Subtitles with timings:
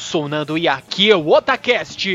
[0.00, 2.08] Sou o Nando e aqui é o Otacast.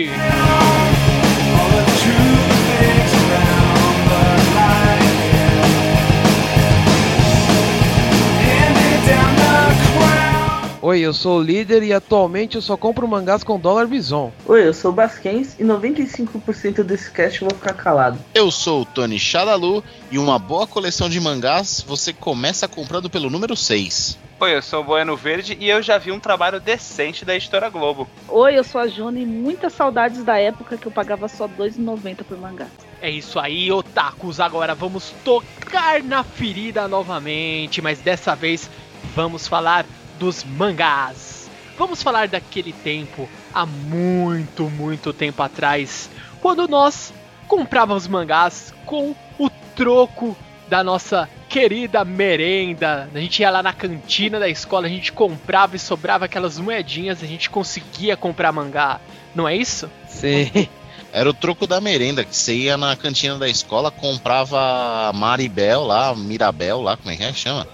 [10.82, 14.32] Oi, eu sou o líder e atualmente eu só compro mangás com dólar bison.
[14.48, 18.18] Oi, eu sou o Basquens e 95% desse cast eu vou ficar calado.
[18.34, 23.30] Eu sou o Tony Shadalu e uma boa coleção de mangás você começa comprando pelo
[23.30, 24.25] número 6.
[24.38, 27.70] Oi, eu sou o Bueno Verde e eu já vi um trabalho decente da Editora
[27.70, 28.06] Globo.
[28.28, 32.26] Oi, eu sou a Juna e muitas saudades da época que eu pagava só R$2,90
[32.26, 32.68] por mangá.
[33.02, 34.42] É isso aí, otakus.
[34.42, 38.70] Agora vamos tocar na ferida novamente, mas dessa vez
[39.16, 39.86] vamos falar
[40.20, 41.50] dos mangás.
[41.78, 46.10] Vamos falar daquele tempo, há muito, muito tempo atrás,
[46.42, 47.14] quando nós
[47.48, 50.36] comprávamos mangás com o troco
[50.68, 53.10] da nossa querida merenda.
[53.14, 57.24] A gente ia lá na cantina da escola, a gente comprava e sobrava aquelas moedinhas,
[57.24, 59.00] a gente conseguia comprar mangá.
[59.34, 59.90] Não é isso?
[60.08, 60.68] Sim.
[61.14, 66.14] Era o troco da merenda, que você ia na cantina da escola, comprava Maribel lá,
[66.14, 67.66] Mirabel lá, como é que é chama?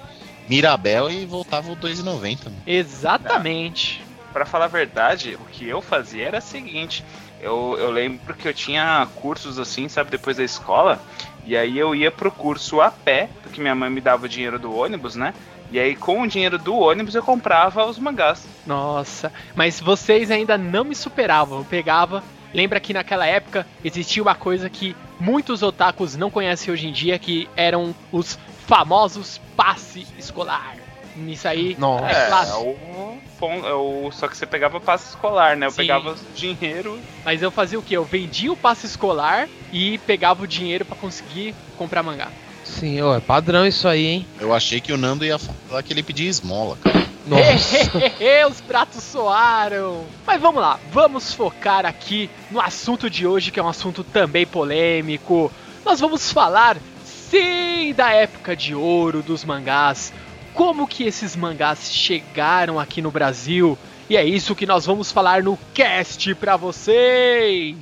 [0.47, 2.51] Mirabel e voltava o 2,90.
[2.67, 4.03] Exatamente.
[4.31, 7.03] Pra falar a verdade, o que eu fazia era o seguinte:
[7.41, 11.01] eu, eu lembro que eu tinha cursos assim, sabe, depois da escola,
[11.45, 14.59] e aí eu ia pro curso a pé, porque minha mãe me dava o dinheiro
[14.59, 15.33] do ônibus, né?
[15.71, 18.45] E aí, com o dinheiro do ônibus, eu comprava os mangás.
[18.67, 21.59] Nossa, mas vocês ainda não me superavam.
[21.59, 22.21] Eu pegava.
[22.53, 27.17] Lembra que naquela época existia uma coisa que muitos otakus não conhecem hoje em dia,
[27.17, 30.80] que eram os famosos passe escolar.
[31.15, 32.05] Nisso aí, Nossa.
[32.05, 35.65] é É, é o, é o- só que você pegava passe escolar, né?
[35.67, 35.77] Eu Sim.
[35.77, 36.99] pegava dinheiro.
[37.25, 37.97] Mas eu fazia o quê?
[37.97, 42.29] Eu vendia o passe escolar e pegava o dinheiro pra conseguir comprar mangá.
[42.63, 44.27] Sim, ó, é padrão isso aí, hein?
[44.39, 47.01] Eu achei que o Nando ia falar que ele pedia esmola, cara.
[47.25, 47.77] Nossa.
[48.49, 50.05] Os pratos soaram!
[50.25, 54.45] Mas vamos lá, vamos focar aqui no assunto de hoje, que é um assunto também
[54.45, 55.51] polêmico.
[55.85, 60.13] Nós vamos falar, sim, da época de ouro dos mangás.
[60.53, 63.77] Como que esses mangás chegaram aqui no Brasil?
[64.09, 67.77] E é isso que nós vamos falar no cast pra vocês!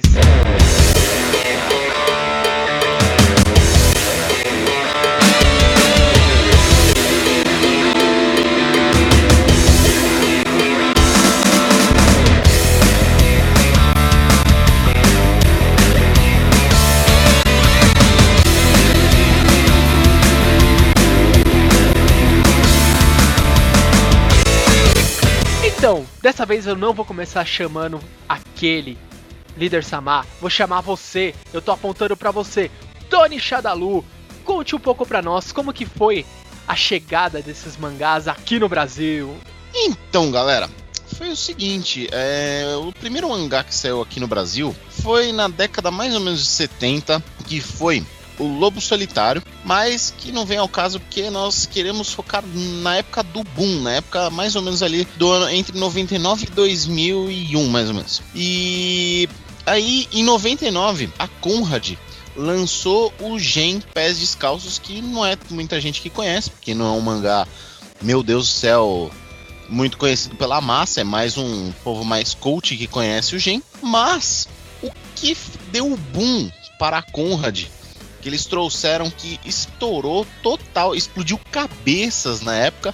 [25.90, 28.96] Então, dessa vez eu não vou começar chamando aquele
[29.58, 31.34] líder Samar, vou chamar você.
[31.52, 32.70] Eu tô apontando pra você,
[33.10, 34.06] Tony Shadalu.
[34.46, 36.28] Conte um pouco pra nós como que foi
[36.68, 39.36] a chegada desses mangás aqui no Brasil.
[39.74, 40.70] Então, galera,
[41.18, 45.90] foi o seguinte: é, o primeiro mangá que saiu aqui no Brasil foi na década
[45.90, 48.06] mais ou menos de 70, que foi
[48.40, 52.44] o Lobo Solitário, mas que não vem ao caso porque nós queremos focar
[52.82, 56.50] na época do boom, na época mais ou menos ali do ano entre 99 e
[56.50, 58.22] 2001, mais ou menos.
[58.34, 59.30] E
[59.66, 61.94] aí, em 99, a Conrad
[62.36, 66.92] lançou o Gen Pés Descalços, que não é muita gente que conhece, porque não é
[66.98, 67.48] um mangá,
[68.02, 69.12] meu Deus do céu,
[69.68, 73.62] muito conhecido pela massa, é mais um povo mais coach que conhece o Gen.
[73.82, 74.48] Mas
[74.82, 75.36] o que
[75.72, 77.66] deu o boom para a Conrad,
[78.22, 82.94] que eles trouxeram que estourou total, explodiu cabeças na época,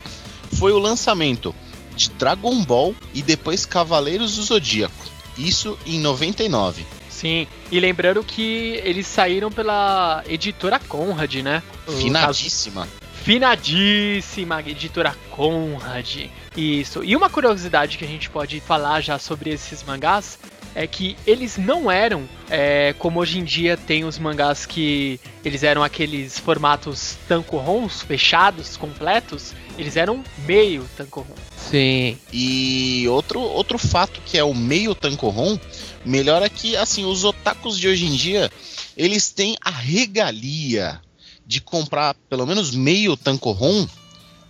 [0.54, 1.54] foi o lançamento
[1.96, 5.06] de Dragon Ball e depois Cavaleiros do Zodíaco.
[5.38, 6.86] Isso em 99.
[7.10, 11.64] Sim, e lembrando que eles saíram pela editora Conrad, né?
[12.00, 12.88] Finadíssima.
[13.24, 16.30] Finadíssima editora Conrad.
[16.56, 17.04] Isso.
[17.04, 20.38] E uma curiosidade que a gente pode falar já sobre esses mangás
[20.76, 25.64] é que eles não eram é, como hoje em dia tem os mangás que eles
[25.64, 29.54] eram aqueles formatos tancorrons fechados, completos.
[29.78, 31.34] Eles eram meio tancorron.
[31.58, 32.18] Sim.
[32.32, 35.58] E outro, outro fato que é o meio tancorrom,
[36.04, 38.52] melhor é que assim, os otakus de hoje em dia,
[38.98, 41.02] eles têm a regalia
[41.48, 43.88] de comprar pelo menos meio tancorrom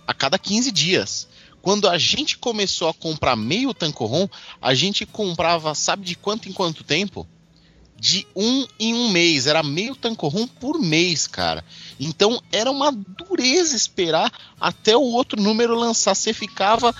[0.06, 1.28] a cada 15 dias.
[1.66, 4.28] Quando a gente começou a comprar meio tancorrom,
[4.62, 7.26] a gente comprava, sabe de quanto em quanto tempo?
[7.98, 9.48] De um em um mês.
[9.48, 11.64] Era meio tancorrom por mês, cara.
[11.98, 16.14] Então era uma dureza esperar até o outro número lançar.
[16.14, 16.94] Você ficava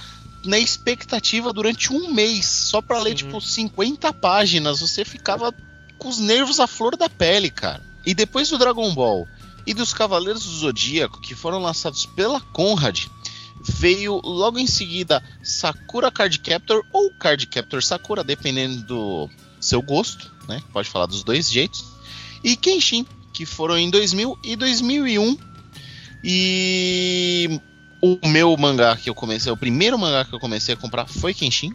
[0.45, 4.81] na expectativa durante um mês, só pra ler, tipo, 50 páginas.
[4.81, 5.55] Você ficava
[5.97, 7.87] com os nervos à flor da pele, cara.
[8.05, 9.29] E depois do Dragon Ball
[9.65, 13.07] e dos Cavaleiros do Zodíaco, que foram lançados pela Conrad,
[13.69, 19.31] Veio logo em seguida Sakura Card Captor ou Card Captor Sakura, dependendo do
[19.61, 20.63] seu gosto, né?
[20.73, 21.85] Pode falar dos dois jeitos.
[22.45, 25.37] E Kenshin, que foram em 2000 e 2001.
[26.23, 27.61] E
[28.01, 31.35] o meu mangá que eu comecei, o primeiro mangá que eu comecei a comprar foi
[31.35, 31.73] Kenshin.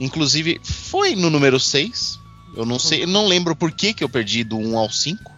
[0.00, 2.18] Inclusive foi no número 6.
[2.56, 5.37] Eu não sei, eu não lembro por que, que eu perdi do 1 ao 5.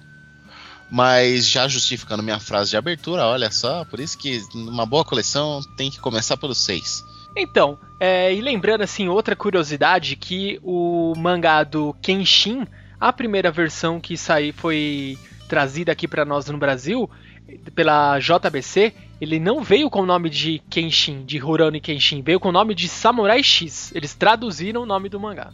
[0.91, 5.61] Mas já justificando minha frase de abertura, olha só, por isso que numa boa coleção
[5.77, 7.05] tem que começar pelo 6.
[7.37, 12.67] Então, é, e lembrando assim, outra curiosidade, que o mangá do Kenshin,
[12.99, 15.17] a primeira versão que saiu foi
[15.49, 17.09] trazida aqui para nós no Brasil,
[17.75, 22.49] pela JBC, ele não veio com o nome de Kenshin, de Rurouni Kenshin, veio com
[22.49, 23.93] o nome de Samurai X.
[23.95, 25.53] Eles traduziram o nome do mangá.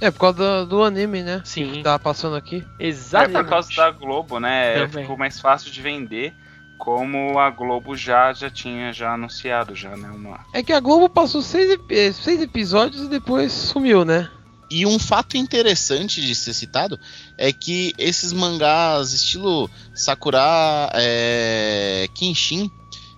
[0.00, 1.42] É, por causa do, do anime, né?
[1.44, 1.72] Sim.
[1.72, 2.64] Que tá passando aqui.
[2.78, 3.42] É Exatamente.
[3.42, 4.86] por causa da Globo, né?
[4.86, 5.02] Também.
[5.02, 6.32] Ficou mais fácil de vender,
[6.78, 10.08] como a Globo já, já tinha já anunciado já, né?
[10.08, 10.40] Uma...
[10.54, 14.30] É que a Globo passou seis, eh, seis episódios e depois sumiu, né?
[14.70, 17.00] E um fato interessante de ser citado
[17.38, 22.70] é que esses mangás estilo Sakura é, Kenshin,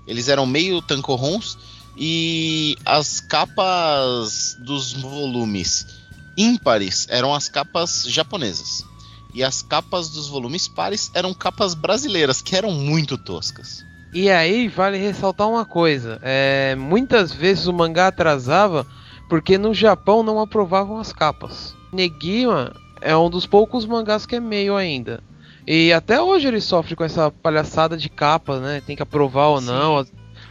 [0.06, 1.58] eles eram meio tankorrons
[1.96, 5.99] e as capas dos volumes
[6.40, 8.84] ímpares eram as capas japonesas.
[9.32, 13.84] E as capas dos volumes pares eram capas brasileiras, que eram muito toscas.
[14.12, 18.86] E aí vale ressaltar uma coisa: é, muitas vezes o mangá atrasava
[19.28, 21.76] porque no Japão não aprovavam as capas.
[21.92, 25.22] Negima é um dos poucos mangás que é meio ainda.
[25.66, 28.82] E até hoje ele sofre com essa palhaçada de capa, né?
[28.84, 30.04] Tem que aprovar ou não.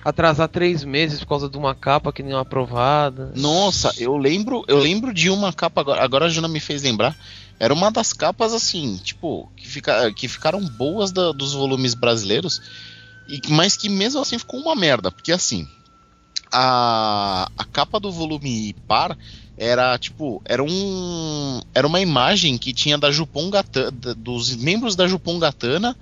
[0.10, 3.32] Atrasar três meses por causa de uma capa que é aprovada.
[3.36, 7.16] Nossa, eu lembro, eu lembro de uma capa agora, agora a Juna me fez lembrar.
[7.60, 12.60] Era uma das capas assim, tipo, que, fica, que ficaram boas da- dos volumes brasileiros,
[13.28, 15.68] e, mas que mesmo assim ficou uma merda, porque assim,
[16.52, 19.18] a, a capa do volume par
[19.58, 25.06] era tipo, era um era uma imagem que tinha da Jupon Gatana, dos membros da
[25.06, 25.96] Jupon Gatana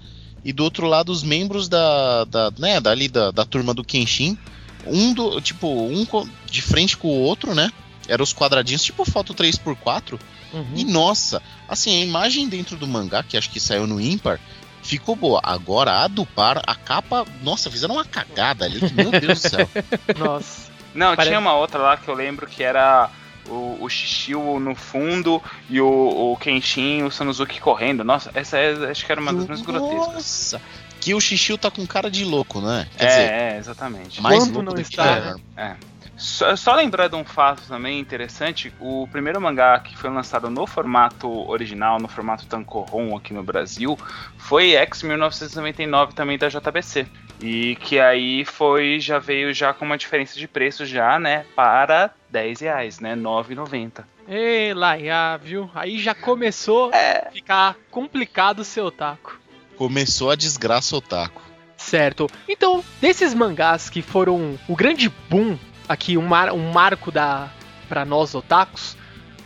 [0.48, 4.38] e do outro lado os membros da, da né, dali da, da turma do Kenshin,
[4.86, 6.08] um do tipo, um
[6.50, 7.70] de frente com o outro, né?
[8.08, 10.18] Eram os quadradinhos, tipo foto 3x4.
[10.54, 10.66] Uhum.
[10.74, 14.40] E nossa, assim, a imagem dentro do mangá, que acho que saiu no ímpar,
[14.82, 15.42] ficou boa.
[15.44, 19.50] Agora a do par, a capa, nossa, fizeram uma cagada ali, que, meu Deus do
[19.50, 19.70] céu.
[20.18, 20.72] Nossa.
[20.96, 23.10] Não, Parece- tinha uma outra lá que eu lembro que era
[23.48, 28.04] o, o Shishio no fundo e o, o Kenshin e o Sanuzuki correndo.
[28.04, 30.14] Nossa, essa é, acho que era uma das mais grotescas.
[30.14, 30.62] Nossa,
[31.00, 32.88] que o Xixiu tá com cara de louco, né?
[32.98, 34.22] Quer É, dizer, é, exatamente.
[34.22, 35.78] mais quanto louco não do que está, né?
[36.18, 40.66] Só, só lembrar de um fato também interessante, o primeiro mangá que foi lançado no
[40.66, 43.98] formato original, no formato Tankohon aqui no Brasil,
[44.36, 47.06] foi X 1999 também da JBC.
[47.40, 52.10] E que aí foi, já veio já com uma diferença de preço já, né, para
[52.32, 54.04] 10 reais, né, 9,90.
[54.28, 55.70] Ei, Laia, viu?
[55.76, 59.40] Aí já começou a ficar complicado o seu taco.
[59.78, 61.42] Começou a desgraça otaku.
[61.78, 62.28] Certo.
[62.50, 65.58] Então, desses mangás que foram o grande boom
[65.88, 67.52] aqui, um, mar, um marco da
[67.88, 68.98] para nós otakus,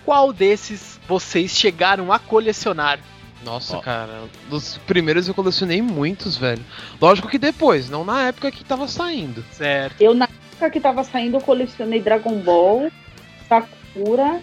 [0.03, 2.99] qual desses vocês chegaram a colecionar?
[3.43, 3.81] Nossa, Ó.
[3.81, 6.63] cara, dos primeiros eu colecionei muitos, velho.
[6.99, 9.43] Lógico que depois, não na época que tava saindo.
[9.51, 9.99] Certo.
[9.99, 12.91] Eu, na época que tava saindo, eu colecionei Dragon Ball,
[13.49, 14.41] Sakura,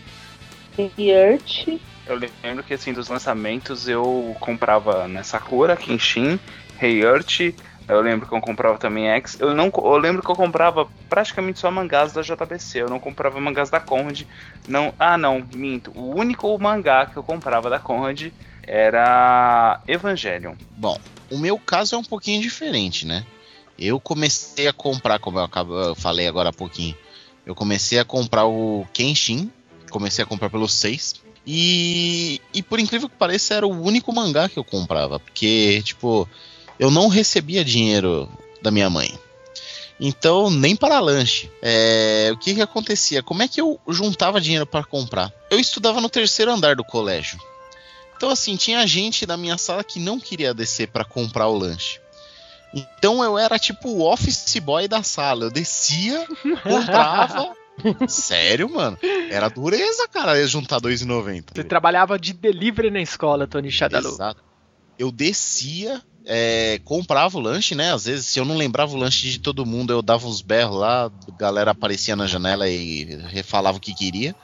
[0.99, 1.80] Earth.
[2.09, 6.41] Eu lembro que assim, dos lançamentos eu comprava né, Sakura, Kenshin,
[6.81, 7.55] Hey Earth,
[7.88, 9.38] eu lembro que eu comprava também X.
[9.38, 13.41] Eu, não, eu lembro que eu comprava praticamente só mangás da JBC, eu não comprava
[13.41, 14.23] mangás da Conrad.
[14.67, 15.91] Não, ah não, minto.
[15.95, 18.31] O único mangá que eu comprava da Conrad
[18.62, 20.55] era Evangelion.
[20.77, 20.99] Bom,
[21.31, 23.25] o meu caso é um pouquinho diferente, né?
[23.79, 26.97] Eu comecei a comprar, como eu, falei agora há pouquinho,
[27.47, 29.50] eu comecei a comprar o Kenshin,
[29.91, 31.27] comecei a comprar pelo 6.
[31.50, 36.28] E, e por incrível que pareça, era o único mangá que eu comprava, porque, tipo,
[36.78, 38.28] eu não recebia dinheiro
[38.61, 39.19] da minha mãe.
[39.99, 41.50] Então, nem para lanche.
[41.62, 43.23] É, o que que acontecia?
[43.23, 45.33] Como é que eu juntava dinheiro para comprar?
[45.50, 47.38] Eu estudava no terceiro andar do colégio.
[48.14, 51.99] Então, assim, tinha gente da minha sala que não queria descer para comprar o lanche.
[52.75, 55.45] Então eu era tipo o office boy da sala.
[55.45, 56.26] Eu descia,
[56.62, 57.57] comprava.
[58.08, 58.99] Sério, mano?
[59.30, 61.64] Era dureza, cara, juntar Você 2,90.
[61.64, 64.08] trabalhava de delivery na escola, Tony Shadalu.
[64.08, 64.42] Exato.
[64.99, 67.92] Eu descia, é, comprava o lanche, né?
[67.92, 70.76] Às vezes, se eu não lembrava o lanche de todo mundo, eu dava uns berros
[70.78, 74.35] lá, a galera aparecia na janela e falava o que queria.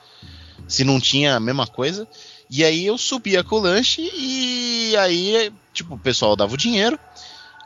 [0.67, 2.07] Se não tinha, a mesma coisa.
[2.49, 6.97] E aí eu subia com o lanche e aí, tipo, o pessoal dava o dinheiro.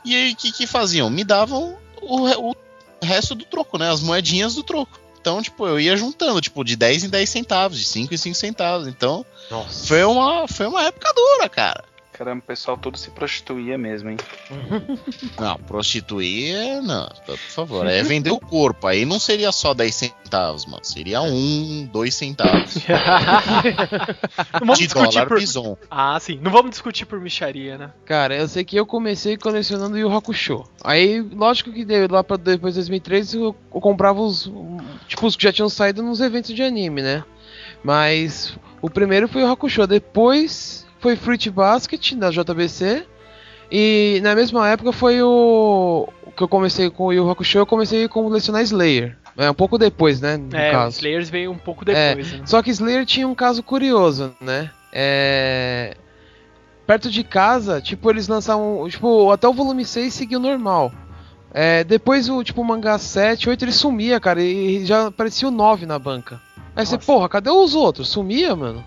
[0.04, 1.08] E aí o que, que faziam?
[1.08, 2.54] Me davam o, o
[3.02, 3.90] resto do troco, né?
[3.90, 4.99] As moedinhas do troco.
[5.20, 8.34] Então, tipo, eu ia juntando, tipo, de 10 em 10 centavos, de 5 em 5
[8.34, 8.88] centavos.
[8.88, 9.86] Então, Nossa.
[9.86, 11.84] foi uma, foi uma época dura, cara.
[12.20, 14.18] Caramba, o pessoal todo se prostituía mesmo, hein?
[15.40, 17.86] Não, prostituir, não, por favor.
[17.86, 18.86] É vender o corpo.
[18.86, 20.84] Aí não seria só 10 centavos, mano.
[20.84, 22.74] Seria um, dois centavos.
[24.52, 25.38] Não vamos de dólar por.
[25.38, 25.78] bison.
[25.90, 26.38] Ah, sim.
[26.42, 27.90] Não vamos discutir por micharia, né?
[28.04, 30.64] Cara, eu sei que eu comecei colecionando Yu Hakusho.
[30.84, 34.52] Aí, lógico que deu lá pra depois de 2003 eu, eu comprava os.
[35.08, 37.24] Tipo, os que já tinham saído nos eventos de anime, né?
[37.82, 39.86] Mas o primeiro foi o Hakusho.
[39.86, 43.04] Depois foi Fruit Basket da JBC.
[43.72, 46.08] E na mesma época foi o.
[46.36, 49.16] Que eu comecei com o Yu Hakusho, eu comecei a colecionar Slayer.
[49.36, 50.36] É um pouco depois, né?
[50.36, 50.96] No é, caso.
[50.96, 52.32] Slayers veio um pouco É, depois.
[52.32, 52.42] né?
[52.44, 54.70] Só que Slayer tinha um caso curioso, né?
[54.92, 55.96] É...
[56.86, 58.88] Perto de casa, tipo, eles lançavam.
[58.88, 60.92] Tipo, até o volume 6 seguiu normal.
[61.52, 65.50] É, depois o tipo o mangá 7, 8 ele sumia, cara, e já aparecia o
[65.52, 66.40] 9 na banca.
[66.76, 67.06] Aí você, Nossa.
[67.06, 68.08] porra, cadê os outros?
[68.08, 68.84] Sumia, mano?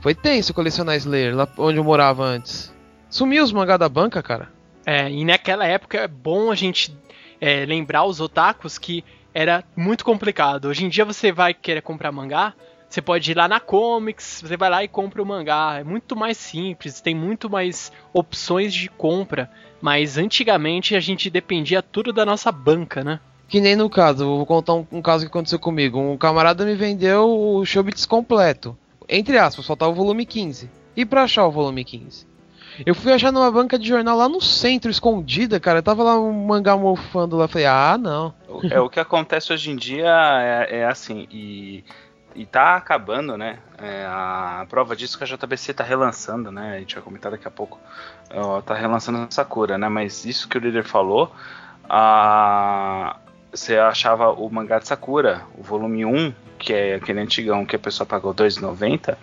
[0.00, 2.72] Foi tenso colecionar Slayer lá onde eu morava antes.
[3.10, 4.48] Sumiu os mangá da banca, cara.
[4.86, 6.96] É, e naquela época é bom a gente
[7.40, 9.04] é, lembrar os otakus que
[9.34, 10.66] era muito complicado.
[10.66, 12.54] Hoje em dia você vai querer comprar mangá,
[12.88, 15.78] você pode ir lá na Comics, você vai lá e compra o mangá.
[15.78, 19.50] É muito mais simples, tem muito mais opções de compra.
[19.80, 23.20] Mas antigamente a gente dependia tudo da nossa banca, né?
[23.48, 25.98] Que nem no caso, vou contar um, um caso que aconteceu comigo.
[25.98, 28.76] Um camarada me vendeu o Shobits completo.
[29.12, 30.70] Entre aspas, faltava o volume 15.
[30.96, 32.30] E pra achar o volume 15?
[32.86, 35.82] Eu fui achar numa banca de jornal lá no centro, escondida, cara.
[35.82, 37.48] Tava lá um mangá mofando lá.
[37.48, 38.32] Falei, ah, não.
[38.70, 40.08] É o que acontece hoje em dia
[40.40, 41.84] é, é assim, e,
[42.34, 43.58] e tá acabando, né?
[43.76, 46.76] É, a prova disso que a JBC tá relançando, né?
[46.76, 47.78] A gente vai comentar daqui a pouco.
[48.32, 49.88] Ó, tá relançando Sakura, né?
[49.88, 51.32] Mas isso que o líder falou,
[51.88, 53.16] a,
[53.50, 57.78] você achava o mangá de Sakura, o volume 1, que é aquele antigão que a
[57.78, 59.16] pessoa pagou R$ 2,90.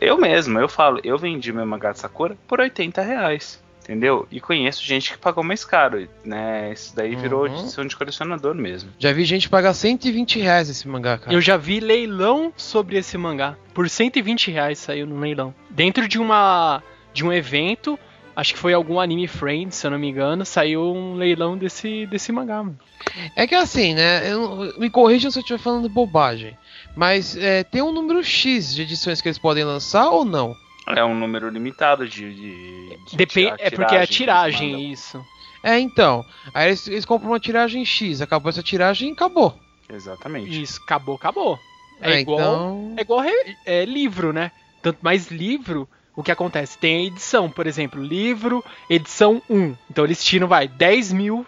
[0.00, 3.62] Eu mesmo, eu falo, eu vendi meu mangá de Sakura por 80 reais.
[3.82, 4.28] Entendeu?
[4.30, 6.70] E conheço gente que pagou mais caro, né?
[6.74, 7.58] Isso daí virou Uhum.
[7.58, 8.90] edição de colecionador mesmo.
[8.98, 11.32] Já vi gente pagar 120 reais esse mangá, cara.
[11.34, 13.56] Eu já vi leilão sobre esse mangá.
[13.72, 15.54] Por 120 reais saiu no leilão.
[15.70, 16.82] Dentro de uma
[17.14, 17.98] de um evento,
[18.40, 22.06] acho que foi algum Anime Friends, se eu não me engano, saiu um leilão desse,
[22.06, 22.78] desse mangá, mano.
[23.36, 24.30] É que assim, né?
[24.32, 26.56] eu- me corrijam se eu estiver falando bobagem.
[26.96, 30.54] Mas é, tem um número X de edições que eles podem lançar ou não?
[30.88, 32.32] É um número limitado de.
[32.34, 35.22] de, de Depen- tira- é porque é a tiragem, isso.
[35.62, 36.24] É, então.
[36.54, 39.58] Aí eles, eles compram uma tiragem X, acabou essa tiragem e acabou.
[39.92, 40.62] Exatamente.
[40.62, 41.58] Isso, acabou, acabou.
[42.00, 44.50] É, É, igual, então- é igual re- é, livro, né?
[44.82, 46.76] Tanto mais livro, o que acontece?
[46.76, 49.76] Tem a edição, por exemplo, livro, edição 1.
[49.88, 51.46] Então eles tiram, vai, 10 mil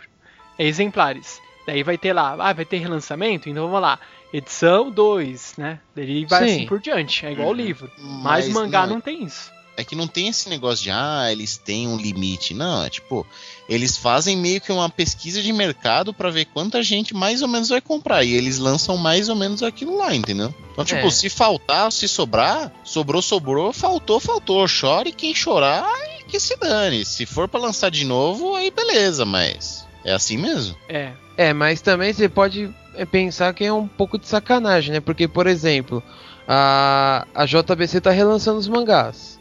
[0.57, 1.41] exemplares.
[1.67, 3.49] Daí vai ter lá, ah, vai ter relançamento?
[3.49, 3.99] Então vamos lá,
[4.33, 5.81] edição 2, né?
[5.95, 6.55] Daí vai Sim.
[6.55, 7.57] assim por diante, é igual o Uhum.
[7.57, 7.91] livro.
[8.23, 9.51] Mas, o mangá não, tem isso.
[9.81, 12.53] É que não tem esse negócio de, ah, eles têm um limite.
[12.53, 13.27] Não, é tipo,
[13.67, 17.71] eles fazem meio que uma pesquisa de mercado pra ver quanta gente mais ou menos
[17.71, 18.23] vai comprar.
[18.23, 20.55] E eles lançam mais ou menos aquilo lá, entendeu?
[20.73, 21.11] Então, tipo, É.
[21.11, 24.69] se faltar, se sobrar, sobrou, sobrou, faltou, faltou.
[24.69, 25.89] Chore quem chorar
[26.21, 27.03] e que se dane.
[27.07, 30.77] Se for pra lançar de novo, aí beleza, mas é assim mesmo.
[30.91, 35.01] É, É, mas também você pode é, pensar que é um pouco de sacanagem, né?
[35.01, 36.03] Porque, por exemplo,
[36.47, 39.40] a, a JBC tá relançando os mangás.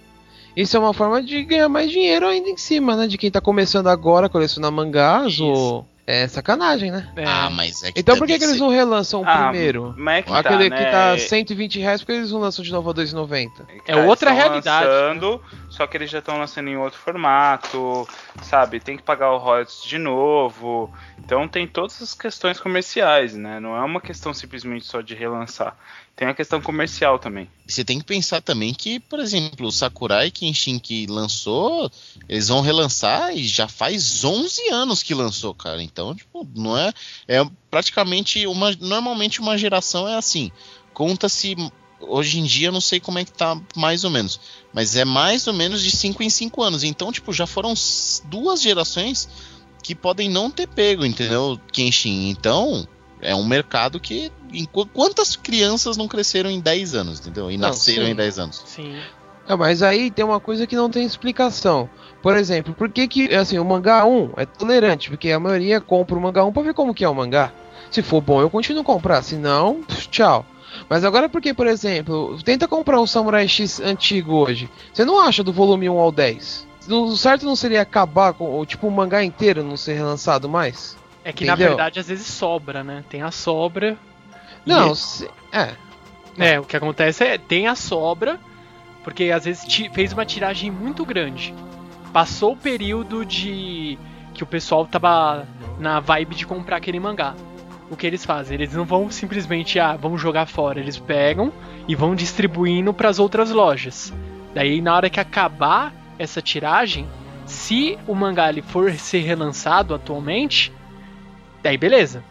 [0.59, 3.07] Isso é uma forma de ganhar mais dinheiro ainda em cima, né?
[3.07, 5.45] De quem tá começando agora a colecionar mangás Isso.
[5.45, 5.87] ou.
[6.11, 7.07] É sacanagem, né?
[7.15, 7.23] é.
[7.23, 7.99] Ah, mas é que.
[7.99, 9.93] Então por que, que eles não relançam o Ah, primeiro?
[9.95, 10.91] Mas é que Aquele tá, que né?
[10.91, 13.49] tá 120 reais, por que eles não lançam de novo a 2,90?
[13.85, 14.87] É outra eles tão realidade.
[14.87, 18.07] Lançando, só que eles já estão lançando em outro formato,
[18.41, 18.79] sabe?
[18.79, 20.91] Tem que pagar o royalties de novo.
[21.23, 23.59] Então tem todas as questões comerciais, né?
[23.59, 25.77] Não é uma questão simplesmente só de relançar.
[26.19, 27.49] Tem a questão comercial também.
[27.65, 31.89] Você tem que pensar também que, por exemplo, o Sakurai Kenshin que lançou,
[32.27, 35.81] eles vão relançar e já faz 11 anos que lançou, cara.
[35.81, 36.91] Então, tipo, não é.
[37.25, 37.39] É
[37.71, 38.75] praticamente uma.
[38.81, 40.51] Normalmente uma geração é assim.
[40.93, 41.55] Conta-se.
[42.01, 44.41] Hoje em dia, não sei como é que tá mais ou menos.
[44.73, 46.83] Mas é mais ou menos de 5 em 5 anos.
[46.83, 47.73] Então, tipo, já foram
[48.25, 49.29] duas gerações
[49.81, 51.57] que podem não ter pego, entendeu?
[51.71, 52.27] Kenshin.
[52.27, 52.85] Então,
[53.21, 54.31] é um mercado que.
[54.53, 57.49] em qu- Quantas crianças não cresceram em 10 anos, entendeu?
[57.51, 58.11] E Não, nasceram sim.
[58.11, 58.63] em 10 anos.
[58.65, 58.95] Sim.
[59.47, 61.89] É, mas aí tem uma coisa que não tem explicação.
[62.21, 65.09] Por exemplo, por que que, assim, o mangá 1 é tolerante?
[65.09, 67.51] Porque a maioria compra o mangá 1 pra ver como que é o mangá.
[67.89, 69.23] Se for bom, eu continuo a comprar.
[69.23, 70.45] Se não, tchau.
[70.87, 74.69] Mas agora porque, por exemplo, tenta comprar um Samurai X antigo hoje.
[74.93, 76.67] Você não acha do volume 1 ao 10?
[76.87, 80.95] O certo não seria acabar com, ou, tipo, o mangá inteiro não ser relançado mais?
[81.29, 81.69] É que na Entendeu?
[81.69, 83.03] verdade às vezes sobra, né?
[83.09, 83.95] Tem a sobra.
[84.65, 85.73] e Não, se- é.
[86.37, 88.39] É, o que acontece é tem a sobra,
[89.03, 91.53] porque às vezes fez uma tiragem muito grande.
[92.13, 93.97] Passou o período de
[94.33, 95.45] que o pessoal tava
[95.79, 97.35] na vibe de comprar aquele mangá.
[97.91, 98.55] O que eles fazem?
[98.55, 100.79] Eles não vão simplesmente, ah, vamos jogar fora.
[100.79, 101.51] Eles pegam
[101.87, 104.13] e vão distribuindo para as outras lojas.
[104.53, 107.07] Daí, na hora que acabar essa tiragem,
[107.45, 110.71] se o mangá ele for ser relançado atualmente,
[111.61, 112.23] daí beleza.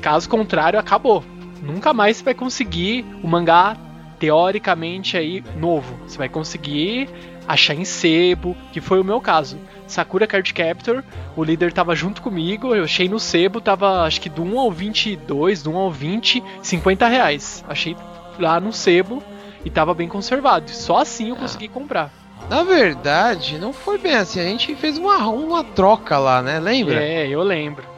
[0.00, 1.24] Caso contrário, acabou
[1.64, 3.76] nunca mais você vai conseguir o mangá
[4.18, 5.96] teoricamente aí novo.
[6.06, 7.08] Você vai conseguir
[7.48, 9.58] achar em sebo, que foi o meu caso.
[9.86, 11.02] Sakura Card Captor,
[11.36, 14.70] o líder tava junto comigo, eu achei no sebo, tava acho que do 1 ao
[14.70, 17.64] 22, do 1 ao 20, 50 reais.
[17.68, 17.96] Achei
[18.38, 19.22] lá no sebo
[19.64, 20.70] e tava bem conservado.
[20.70, 22.10] Só assim eu consegui comprar.
[22.48, 24.40] Na verdade, não foi bem assim.
[24.40, 26.58] A gente fez uma, uma troca lá, né?
[26.60, 27.02] Lembra?
[27.02, 27.93] É, eu lembro.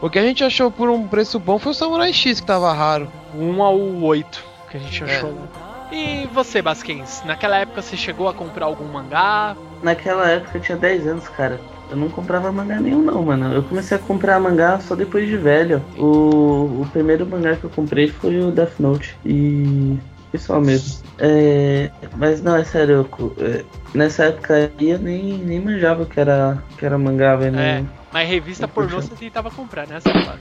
[0.00, 2.72] O que a gente achou por um preço bom foi o Samurai X que tava
[2.72, 3.08] raro.
[3.34, 5.06] 1 ao 8 que a gente É.
[5.06, 5.88] achou lá.
[5.90, 7.22] E você, Basquens?
[7.24, 9.56] Naquela época você chegou a comprar algum mangá?
[9.82, 11.58] Naquela época eu tinha 10 anos, cara.
[11.90, 13.52] Eu não comprava mangá nenhum não, mano.
[13.54, 15.82] Eu comecei a comprar mangá só depois de velho.
[15.96, 19.16] O, o primeiro mangá que eu comprei foi o Death Note.
[19.24, 19.98] E.
[20.36, 21.02] Só mesmo.
[21.18, 23.64] É, mas não, é sério, eu é,
[23.94, 27.58] nessa época aí eu nem, nem manjava que era, que era mangá, velho.
[27.58, 27.82] É.
[28.12, 30.00] Mas revista pornô você tentava comprar, né?
[30.00, 30.40] Safado?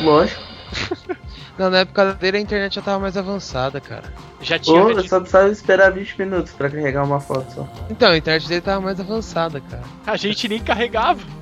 [0.00, 0.42] Lógico.
[1.58, 4.04] Não, na época dele a internet já tava mais avançada, cara.
[4.40, 4.80] Já tinha.
[4.80, 7.68] Eu só precisava esperar 20 minutos pra carregar uma foto só.
[7.90, 9.82] Então, a internet dele tava mais avançada, cara.
[10.06, 11.20] A gente nem carregava.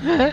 [0.00, 0.32] Né?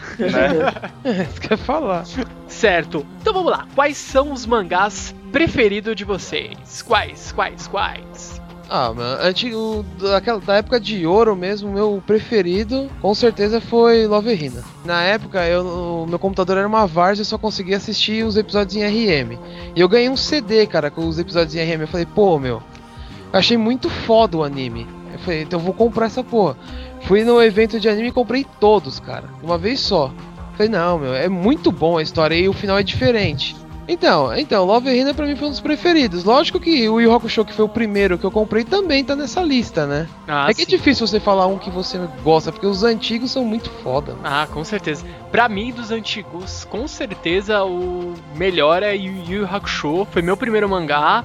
[1.03, 2.05] É, isso que eu ia falar.
[2.47, 3.05] Certo.
[3.19, 3.67] Então vamos lá.
[3.75, 6.81] Quais são os mangás preferidos de vocês?
[6.83, 8.36] Quais, quais, quais?
[8.69, 14.33] Ah, mano, antigo, daquela, da época de ouro mesmo, meu preferido com certeza foi Love
[14.33, 14.61] Hina.
[14.83, 18.35] Na época, eu, o meu computador era uma Vars e eu só conseguia assistir os
[18.35, 19.37] episódios em RM.
[19.73, 21.81] E eu ganhei um CD, cara, com os episódios em RM.
[21.81, 22.61] Eu falei, pô, meu,
[23.31, 24.85] eu achei muito foda o anime.
[25.13, 26.57] Eu falei, então eu vou comprar essa porra.
[27.03, 30.11] Fui no evento de anime e comprei todos, cara, uma vez só.
[30.57, 33.55] Falei, não, meu, é muito bom a história e o final é diferente.
[33.87, 36.23] Então, então, Love Hina pra mim foi um dos preferidos.
[36.23, 39.41] Lógico que o Yu Hakusho, que foi o primeiro que eu comprei, também tá nessa
[39.41, 40.07] lista, né?
[40.27, 40.71] Ah, é que é sim.
[40.71, 44.13] difícil você falar um que você gosta, porque os antigos são muito foda.
[44.13, 44.25] mano.
[44.25, 45.05] Ah, com certeza.
[45.31, 50.05] Pra mim, dos antigos, com certeza o melhor é Yu Yu Hakusho.
[50.11, 51.23] Foi meu primeiro mangá.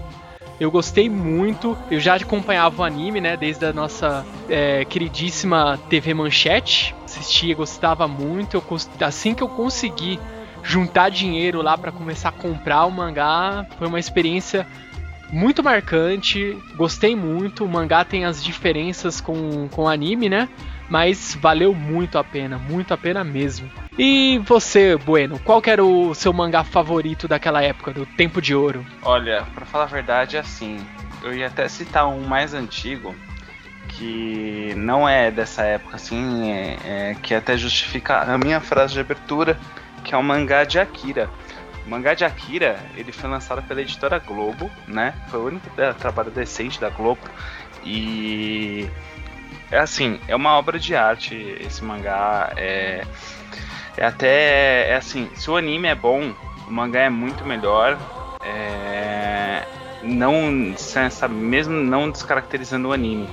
[0.60, 1.76] Eu gostei muito.
[1.90, 3.36] Eu já acompanhava o anime, né?
[3.36, 6.94] Desde a nossa é, queridíssima TV Manchete.
[7.04, 8.56] Assistia, gostava muito.
[8.56, 8.64] Eu,
[9.00, 10.20] assim que eu consegui
[10.62, 14.66] juntar dinheiro lá pra começar a comprar o mangá, foi uma experiência
[15.30, 16.56] muito marcante.
[16.76, 17.64] Gostei muito.
[17.64, 20.48] O mangá tem as diferenças com, com o anime, né?
[20.92, 23.70] mas valeu muito a pena, muito a pena mesmo.
[23.98, 28.84] E você, Bueno, qual era o seu mangá favorito daquela época, do Tempo de Ouro?
[29.00, 30.86] Olha, pra falar a verdade, assim,
[31.22, 33.14] eu ia até citar um mais antigo,
[33.88, 39.00] que não é dessa época, assim, é, é- que até justifica a minha frase de
[39.00, 39.58] abertura,
[40.04, 41.30] que é o mangá de Akira.
[41.86, 45.14] O mangá de Akira, ele foi lançado pela editora Globo, né?
[45.28, 47.20] Foi o único da- trabalho decente da Globo.
[47.84, 48.88] E
[49.70, 52.52] é assim, é uma obra de arte esse mangá.
[52.56, 53.04] É,
[53.96, 56.32] é até é assim, se o anime é bom,
[56.68, 57.98] o mangá é muito melhor.
[58.44, 59.64] É,
[60.02, 60.50] não,
[61.30, 63.28] mesmo não descaracterizando o anime.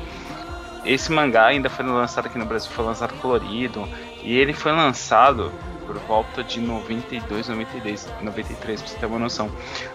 [0.86, 3.88] Esse mangá ainda foi lançado aqui no Brasil, foi lançado colorido
[4.24, 5.52] e ele foi lançado
[5.90, 9.50] por volta de 92, 93, 93, pra você ter uma noção.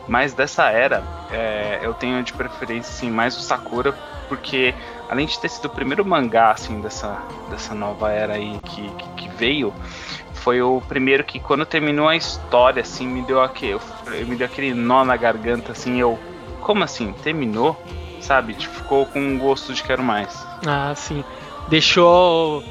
[0.08, 3.92] Mas dessa era, é, eu tenho de preferência assim, mais o Sakura,
[4.28, 4.74] porque
[5.08, 9.08] além de ter sido o primeiro mangá assim dessa, dessa nova era aí que, que,
[9.10, 9.72] que veio,
[10.32, 13.78] foi o primeiro que quando terminou a história assim me deu aquele,
[14.26, 16.18] me deu aquele nó na garganta assim, eu
[16.60, 17.12] como assim?
[17.22, 17.80] Terminou?
[18.20, 18.54] Sabe?
[18.54, 20.44] Tipo, ficou com um gosto de quero mais.
[20.66, 21.22] Ah, sim.
[21.68, 22.64] Deixou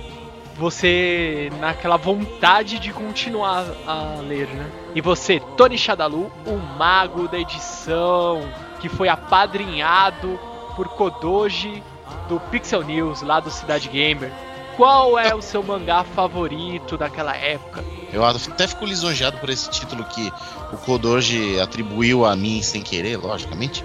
[0.58, 4.70] você naquela vontade de continuar a ler, né?
[4.96, 8.48] E você, Tony Shadalu, o mago da edição,
[8.80, 10.40] que foi apadrinhado
[10.76, 11.84] por Kodoji
[12.28, 14.32] do Pixel News, lá do Cidade Gamer.
[14.78, 17.84] Qual é o seu mangá favorito daquela época?
[18.12, 20.32] Eu até fico lisonjeado por esse título que
[20.72, 23.84] o Kodoji atribuiu a mim sem querer, logicamente.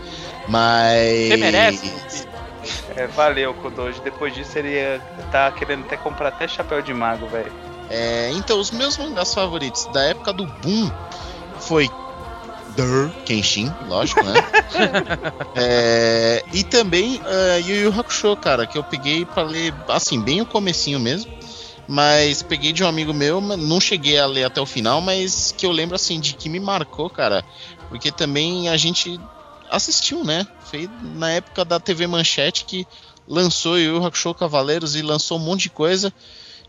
[0.48, 1.28] Mas.
[1.28, 2.28] Você merece?
[2.98, 4.00] É, valeu, Kodoji.
[4.00, 7.52] Depois disso ele ia tá querendo até comprar até chapéu de mago, velho.
[7.88, 10.90] É, então, os meus mangás favoritos da época do boom
[11.61, 11.88] foi
[12.76, 14.34] Der, Kenshin, lógico, né?
[15.54, 20.40] É, e também uh, Yu Yu Hakusho, cara, que eu peguei pra ler, assim, bem
[20.40, 21.30] o comecinho mesmo.
[21.88, 25.64] mas peguei de um amigo meu, não cheguei a ler até o final, mas que
[25.64, 27.44] eu lembro assim de que me marcou, cara,
[27.88, 29.18] porque também a gente
[29.70, 30.46] assistiu, né?
[30.64, 32.87] Foi na época da TV Manchete que
[33.26, 36.12] lançou Yu Hakusho Cavaleiros e lançou um monte de coisa.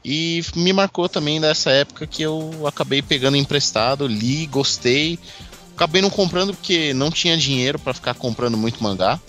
[0.04, 5.20] E me marcou também dessa época que eu acabei pegando emprestado, li, gostei.
[5.76, 9.20] Acabei não comprando porque não tinha dinheiro para ficar comprando muito mangá.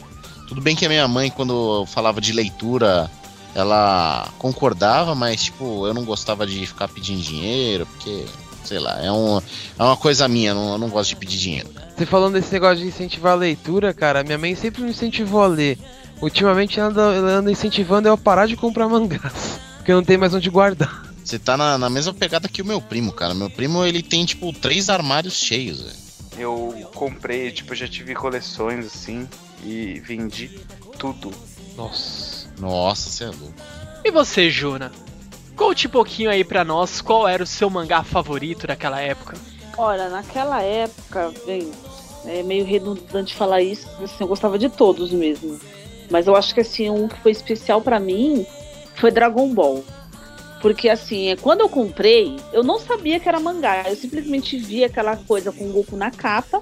[0.49, 3.11] Tudo bem que a minha mãe, quando falava de leitura,
[3.55, 8.25] ela concordava, mas tipo, eu não gostava de ficar pedindo dinheiro, porque,
[8.65, 11.71] sei lá, é, um, é uma coisa minha, não, eu não gosto de pedir dinheiro.
[12.01, 15.47] Você falando desse negócio de incentivar a leitura, cara, minha mãe sempre me incentivou a
[15.47, 15.79] ler.
[16.23, 20.17] Ultimamente ela anda, ela anda incentivando eu a parar de comprar mangás, porque não tem
[20.17, 21.05] mais onde guardar.
[21.23, 23.35] Você tá na, na mesma pegada que o meu primo, cara.
[23.35, 25.97] Meu primo, ele tem, tipo, três armários cheios, velho.
[26.39, 29.29] Eu comprei, tipo, já tive coleções assim
[29.63, 30.59] e vendi
[30.99, 31.31] tudo.
[31.77, 32.49] Nossa.
[32.59, 33.55] Nossa, você é louco.
[34.03, 34.91] E você, Juna?
[35.55, 39.37] Conte um pouquinho aí pra nós qual era o seu mangá favorito daquela época.
[39.77, 41.71] Olha, naquela época, bem,
[42.25, 45.59] é meio redundante falar isso, assim, eu gostava de todos mesmo.
[46.11, 48.45] Mas eu acho que assim, um que foi especial para mim
[48.97, 49.85] foi Dragon Ball.
[50.61, 53.85] Porque assim, quando eu comprei, eu não sabia que era mangá.
[53.89, 56.61] Eu simplesmente vi aquela coisa com o Goku na capa,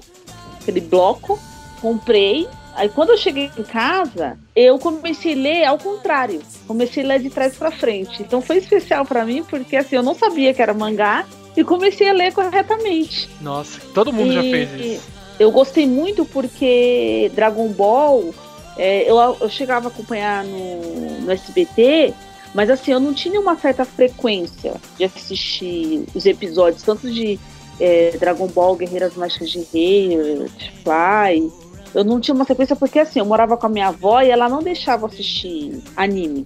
[0.61, 1.37] aquele bloco,
[1.81, 2.47] comprei.
[2.75, 6.41] Aí quando eu cheguei em casa, eu comecei a ler ao contrário.
[6.65, 8.21] Comecei a ler de trás para frente.
[8.21, 11.25] Então foi especial para mim porque assim, eu não sabia que era mangá
[11.57, 13.29] e comecei a ler corretamente.
[13.41, 15.18] Nossa, todo mundo e já fez isso.
[15.39, 18.33] Eu gostei muito porque Dragon Ball,
[18.77, 22.13] é, eu, eu chegava a acompanhar no, no SBT
[22.53, 27.39] mas assim, eu não tinha uma certa frequência de assistir os episódios, tanto de
[27.79, 30.17] é, Dragon Ball, Guerreiras Mágicas de Rei,
[30.83, 31.51] Fly.
[31.93, 34.49] Eu não tinha uma sequência porque assim, eu morava com a minha avó e ela
[34.49, 36.45] não deixava assistir anime.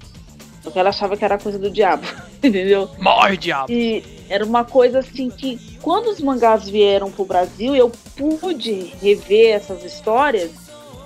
[0.63, 2.07] Porque ela achava que era coisa do diabo,
[2.41, 2.89] entendeu?
[2.97, 3.71] Morre, diabo!
[3.71, 9.53] E era uma coisa assim que, quando os mangás vieram pro Brasil, eu pude rever
[9.53, 10.51] essas histórias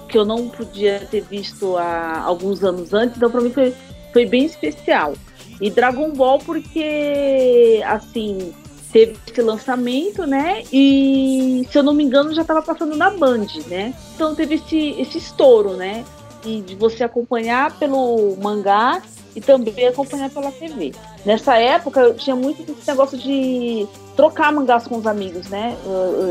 [0.08, 3.17] que eu não podia ter visto há alguns anos antes.
[3.17, 3.74] Então, pra mim foi
[4.17, 5.13] foi bem especial.
[5.62, 8.54] E Dragon Ball porque, assim,
[8.91, 10.63] teve esse lançamento, né?
[10.72, 13.93] E, se eu não me engano, já estava passando na Band, né?
[14.15, 16.04] Então teve esse, esse estouro, né?
[16.46, 19.02] E de você acompanhar pelo mangá
[19.38, 20.91] e também acompanhar pela TV.
[21.26, 25.78] Nessa época, eu tinha muito esse negócio de trocar mangás com os amigos, né?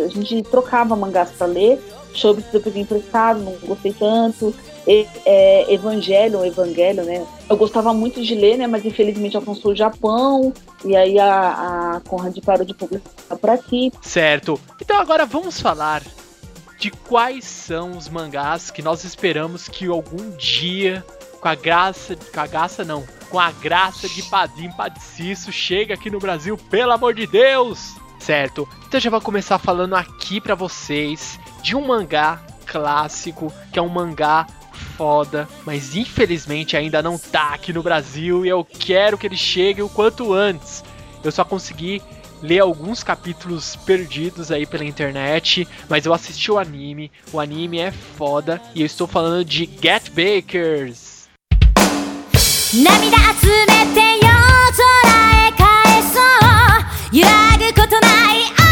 [0.04, 1.80] A gente trocava mangás para ler.
[2.12, 4.54] Show eu peguei emprestado, não gostei tanto
[4.86, 7.26] é, Evangelho, Evangelho, né?
[7.48, 8.66] Eu gostava muito de ler, né?
[8.66, 10.52] Mas infelizmente alcançou o Japão
[10.84, 13.92] e aí a, a Conrad parou de publicar por aqui.
[14.00, 14.60] Certo.
[14.80, 16.02] Então agora vamos falar
[16.78, 21.04] de quais são os mangás que nós esperamos que algum dia,
[21.40, 26.10] com a graça, com a graça não, com a graça de Padim Padiciço, chegue aqui
[26.10, 27.94] no Brasil, pelo amor de Deus!
[28.18, 28.68] Certo?
[28.86, 33.88] Então já vou começar falando aqui para vocês de um mangá clássico, que é um
[33.88, 34.46] mangá
[34.96, 39.82] foda, mas infelizmente ainda não tá aqui no Brasil e eu quero que ele chegue
[39.82, 40.82] o quanto antes.
[41.22, 42.02] Eu só consegui
[42.42, 47.90] ler alguns capítulos perdidos aí pela internet, mas eu assisti o anime, o anime é
[47.90, 51.05] foda e eu estou falando de Get Bakers.
[52.84, 54.28] 涙集めて夜
[54.76, 57.16] 空へ返そう。
[57.16, 58.65] 揺らぐことない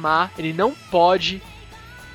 [0.00, 1.42] líder Samar, ele não pode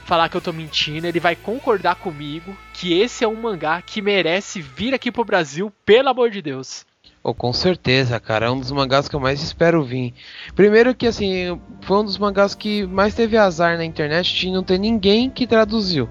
[0.05, 4.01] falar que eu tô mentindo, ele vai concordar comigo que esse é um mangá que
[4.01, 6.85] merece vir aqui pro Brasil, pelo amor de Deus.
[7.23, 8.45] Oh, com certeza, cara.
[8.45, 10.13] É um dos mangás que eu mais espero vir.
[10.53, 14.63] Primeiro que, assim, foi um dos mangás que mais teve azar na internet de não
[14.63, 16.07] ter ninguém que traduziu.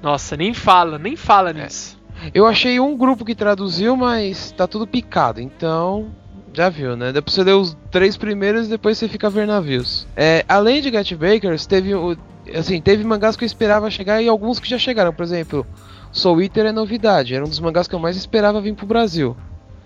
[0.00, 2.00] Nossa, nem fala, nem fala nisso.
[2.32, 5.40] Eu achei um grupo que traduziu, mas tá tudo picado.
[5.40, 6.14] Então,
[6.54, 7.12] já viu, né?
[7.12, 10.06] Depois você ler os três primeiros e depois você fica a ver navios.
[10.16, 12.16] É, além de Get Bakers, teve, o-
[12.54, 15.12] assim, teve mangás que eu esperava chegar e alguns que já chegaram.
[15.12, 15.66] Por exemplo,
[16.10, 17.34] Soul Eater é novidade.
[17.34, 19.36] Era um dos mangás que eu mais esperava vir pro Brasil.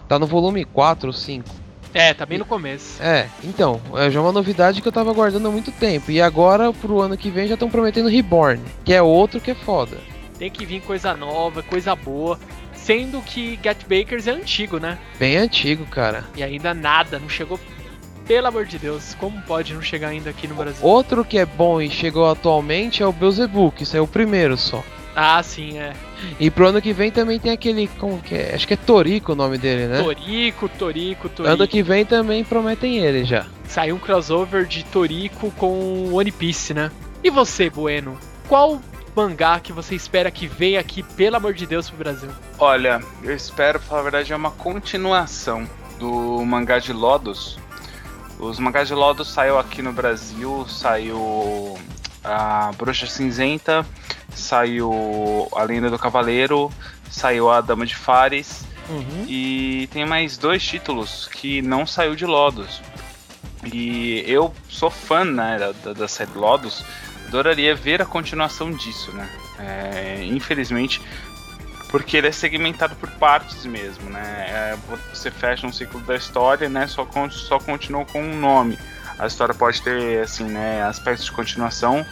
[0.09, 1.49] Tá no volume 4 ou 5.
[1.95, 3.03] É, tá bem no começo.
[3.03, 6.11] É, então, é já uma novidade que eu tava aguardando há muito tempo.
[6.11, 9.55] E agora, pro ano que vem, já estão prometendo Reborn, que é outro que é
[9.55, 9.97] foda.
[10.39, 12.39] Tem que vir coisa nova, coisa boa.
[12.87, 14.96] Sendo que Get Bakers é antigo, né?
[15.18, 16.22] Bem antigo, cara.
[16.37, 17.59] E ainda nada, não chegou.
[18.25, 20.87] Pelo amor de Deus, como pode não chegar ainda aqui no Brasil?
[20.87, 24.85] Outro que é bom e chegou atualmente é o Beelzebub, que saiu o primeiro só.
[25.16, 25.94] Ah, sim, é.
[26.38, 27.88] E pro ano que vem também tem aquele.
[27.99, 28.55] Como que é?
[28.55, 30.01] Acho que é Torico o nome dele, né?
[30.05, 31.55] Torico, Torico, Torico.
[31.55, 33.46] Ano que vem também prometem ele já.
[33.64, 36.92] Saiu um crossover de Toriko com One Piece, né?
[37.25, 38.16] E você, Bueno?
[38.46, 38.81] Qual
[39.17, 42.29] mangá que você espera que venha aqui, pelo amor de Deus, pro Brasil?
[42.59, 45.67] Olha, eu espero, pra falar a verdade, é uma continuação
[45.99, 47.59] do mangá de Lodos.
[48.39, 51.79] Os mangás de Lodos saiu aqui no Brasil, saiu
[52.23, 53.87] a Bruxa Cinzenta,
[54.35, 56.71] saiu a Lenda do Cavaleiro,
[57.11, 59.25] saiu a Dama de Fares Uhum.
[59.27, 62.81] e tem mais dois títulos que não saiu de Lodos.
[63.73, 66.85] E eu sou fã né, da, da, da série Lodos,
[67.38, 69.29] adoraria ver a continuação disso, né?
[69.59, 71.01] É, infelizmente,
[71.88, 74.46] porque ele é segmentado por partes mesmo, né?
[74.49, 74.77] É,
[75.12, 76.87] você fecha um ciclo da história, né?
[76.87, 78.79] Só, con- só continua com um nome.
[79.18, 82.05] A história pode ter, assim, né, aspectos de continuação,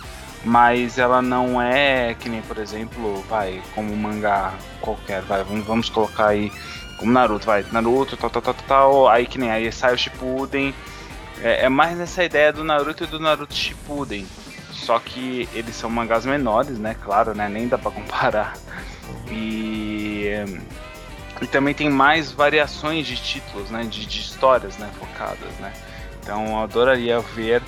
[0.42, 5.90] mas ela não é que nem, por exemplo, vai, como um mangá qualquer, vai, vamos,
[5.90, 6.50] colocar aí
[6.96, 9.98] como Naruto, vai, Naruto, tal, tal, tal, tal, tal, aí que nem, aí sai o
[9.98, 10.74] Shippuden,
[11.42, 14.26] é, é mais nessa ideia do Naruto e do Naruto Shippuden,
[14.84, 18.54] só que eles são mangás menores, né, claro, né, nem dá pra comparar,
[19.30, 20.30] e,
[21.40, 25.72] e também tem mais variações de títulos, né, de, de histórias, né, focadas, né,
[26.20, 27.62] então eu adoraria ver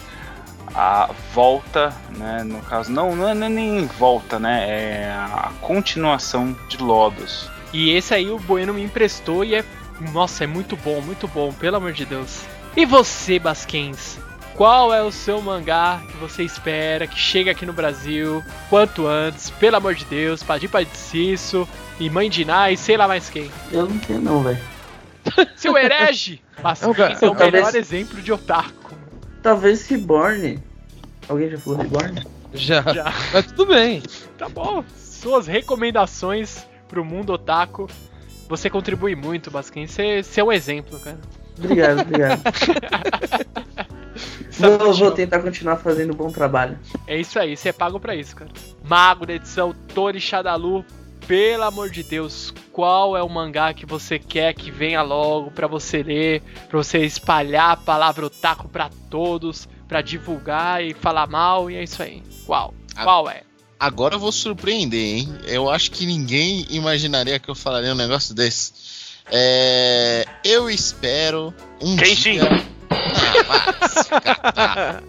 [0.74, 6.76] a volta, né, no caso, não, não é nem volta, né, é a continuação de
[6.76, 7.50] Lodos.
[7.72, 9.64] E esse aí o Bueno me emprestou e é.
[10.12, 12.42] Nossa, é muito bom, muito bom, pelo amor de Deus.
[12.76, 14.18] E você, Basquens?
[14.56, 19.50] Qual é o seu mangá que você espera que chegue aqui no Brasil quanto antes?
[19.50, 21.68] Pelo amor de Deus, Padir Padicisso
[22.00, 23.50] e Mãe de e sei lá mais quem.
[23.70, 24.58] Eu não tenho não, velho.
[25.56, 26.40] Seu herege!
[26.62, 28.94] Basquens é o Talvez- melhor exemplo de otaku.
[29.42, 30.58] Talvez Reborn.
[31.28, 32.26] Alguém já falou Reborn?
[32.54, 32.80] Já.
[32.94, 33.12] Já.
[33.34, 34.02] Mas tudo bem.
[34.38, 34.82] Tá bom.
[34.96, 37.90] Suas recomendações pro mundo otaku.
[38.48, 39.90] Você contribui muito, Basquens.
[39.90, 41.18] Você, você é um exemplo, cara.
[41.58, 42.40] Obrigado, obrigado.
[44.50, 46.78] Sabe vou, tentar continuar fazendo um bom trabalho.
[47.06, 48.50] É isso aí, você é pago pra isso, cara.
[48.84, 50.84] Mago da edição Tori Shadalu,
[51.26, 55.66] pelo amor de Deus, qual é o mangá que você quer que venha logo pra
[55.66, 61.70] você ler, pra você espalhar a palavra otaku pra todos, pra divulgar e falar mal,
[61.70, 62.22] e é isso aí.
[62.44, 62.72] Qual?
[63.02, 63.42] Qual é?
[63.78, 65.28] Agora eu vou surpreender, hein?
[65.46, 68.72] Eu acho que ninguém imaginaria que eu falaria um negócio desse.
[69.30, 72.38] É, eu espero um Kenshin.
[72.38, 72.75] dia.
[74.56, 75.00] Ah.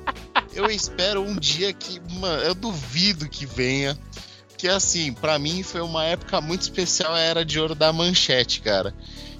[0.54, 3.98] Eu espero um dia que, mano, eu duvido que venha.
[4.58, 8.62] Que assim, pra mim foi uma época muito especial a era de ouro da manchete,
[8.62, 8.92] cara.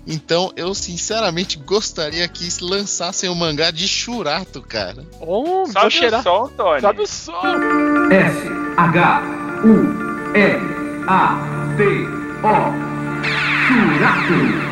[0.06, 5.04] Então eu sinceramente gostaria que lançassem o mangá de Churato, cara.
[5.20, 6.20] Oh, Sobe cheirar.
[6.20, 6.82] o som, Tony.
[6.82, 7.42] Sobe o som.
[8.12, 8.38] S
[8.78, 9.22] H
[9.66, 10.62] U R
[11.08, 11.84] A T
[12.44, 13.28] O
[13.68, 14.67] Churato.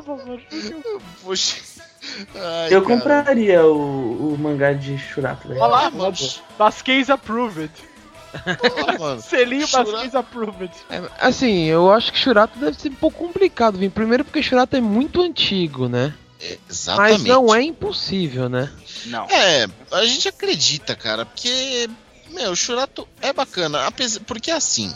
[0.00, 0.40] Mano.
[1.22, 1.56] Poxa.
[2.34, 2.96] Ai, Eu cara.
[2.96, 5.60] compraria o, o mangá de Shurato, velho.
[5.60, 6.12] Olha lá, Uma mano.
[6.16, 6.30] boa.
[6.58, 7.70] Basquens approved.
[8.58, 9.20] Porra, mano.
[9.24, 10.70] Selinho Shura- Basquens approved.
[10.90, 13.90] É, assim, eu acho que Shurato deve ser um pouco complicado, vir.
[13.90, 16.12] Primeiro porque Shurato é muito antigo, né?
[16.68, 17.12] Exatamente.
[17.20, 18.70] Mas não é impossível, né?
[19.06, 19.24] Não.
[19.30, 21.88] É, a gente acredita, cara, porque,
[22.30, 24.94] meu, o Shurato é bacana, apesar, porque assim,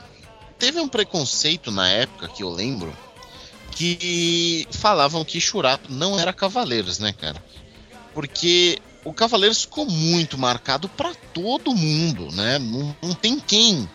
[0.58, 2.92] teve um preconceito na época que eu lembro
[3.79, 7.41] que falavam que Shurato não era Cavaleiros, né, cara?
[8.12, 12.59] Porque o Cavaleiros ficou muito marcado pra todo mundo, né?
[12.59, 13.88] Não, não tem quem,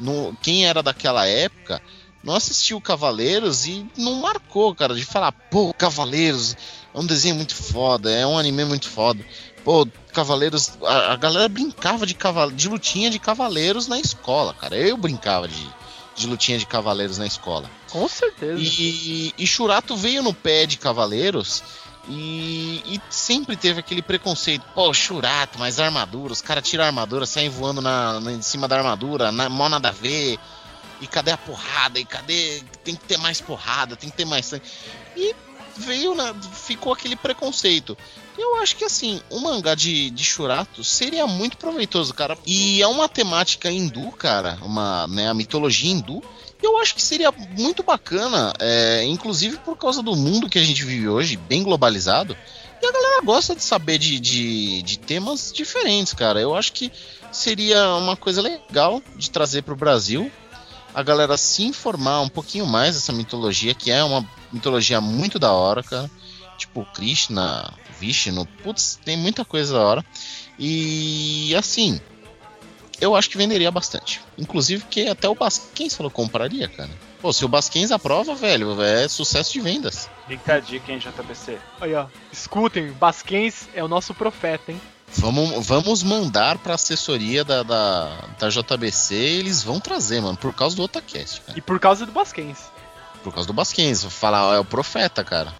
[0.00, 1.80] no, quem era daquela época
[2.24, 6.56] não assistiu Cavaleiros e não marcou, cara, de falar, pô, Cavaleiros
[6.92, 9.24] é um desenho muito foda, é um anime muito foda.
[9.64, 10.72] Pô, Cavaleiros.
[10.82, 14.76] A, a galera brincava de, caval de lutinha de cavaleiros na escola, cara.
[14.76, 15.70] Eu brincava de,
[16.20, 17.70] de lutinha de cavaleiros na escola.
[17.90, 18.60] Com certeza.
[18.60, 21.62] E, e Churato veio no pé de cavaleiros
[22.08, 24.64] e, e sempre teve aquele preconceito.
[24.74, 28.66] Pô, Churato, mas armadura, os caras tiram a armadura, saem voando na, na- em cima
[28.68, 30.38] da armadura, na, mó nada a ver.
[31.00, 31.98] E cadê a porrada?
[31.98, 32.62] E cadê.
[32.84, 34.64] Tem que ter mais porrada, tem que ter mais sangue.
[35.16, 35.34] E
[35.80, 37.96] veio, na, ficou aquele preconceito.
[38.38, 42.38] Eu acho que assim, o mangá de, de Shurato seria muito proveitoso, cara.
[42.46, 46.22] E é uma temática hindu, cara, uma, né, a mitologia hindu.
[46.62, 50.84] Eu acho que seria muito bacana, é, inclusive por causa do mundo que a gente
[50.84, 52.36] vive hoje, bem globalizado.
[52.82, 56.40] E a galera gosta de saber de, de, de temas diferentes, cara.
[56.40, 56.90] Eu acho que
[57.30, 60.30] seria uma coisa legal de trazer pro Brasil.
[60.94, 65.52] A galera se informar um pouquinho mais dessa mitologia, que é uma mitologia muito da
[65.52, 66.10] hora, cara.
[66.58, 70.04] Tipo, Krishna, Vishnu, putz, tem muita coisa da hora.
[70.58, 72.00] E assim,
[73.00, 74.20] eu acho que venderia bastante.
[74.36, 76.90] Inclusive que até o Basquens falou compraria, cara.
[77.20, 80.08] Pô, se o Basquens aprova, velho, é sucesso de vendas.
[80.26, 81.58] Fica a dica, hein, JBC.
[81.80, 82.06] Aí, ó.
[82.32, 84.80] Escutem, Basquens é o nosso profeta, hein?
[85.14, 90.76] Vamos, vamos mandar pra assessoria da, da, da JBC eles vão trazer, mano, por causa
[90.76, 91.58] do Otacast, cara.
[91.58, 92.58] E por causa do Basquens.
[93.22, 94.02] Por causa do Basquens.
[94.02, 95.52] Vou falar, ó, é o profeta, cara.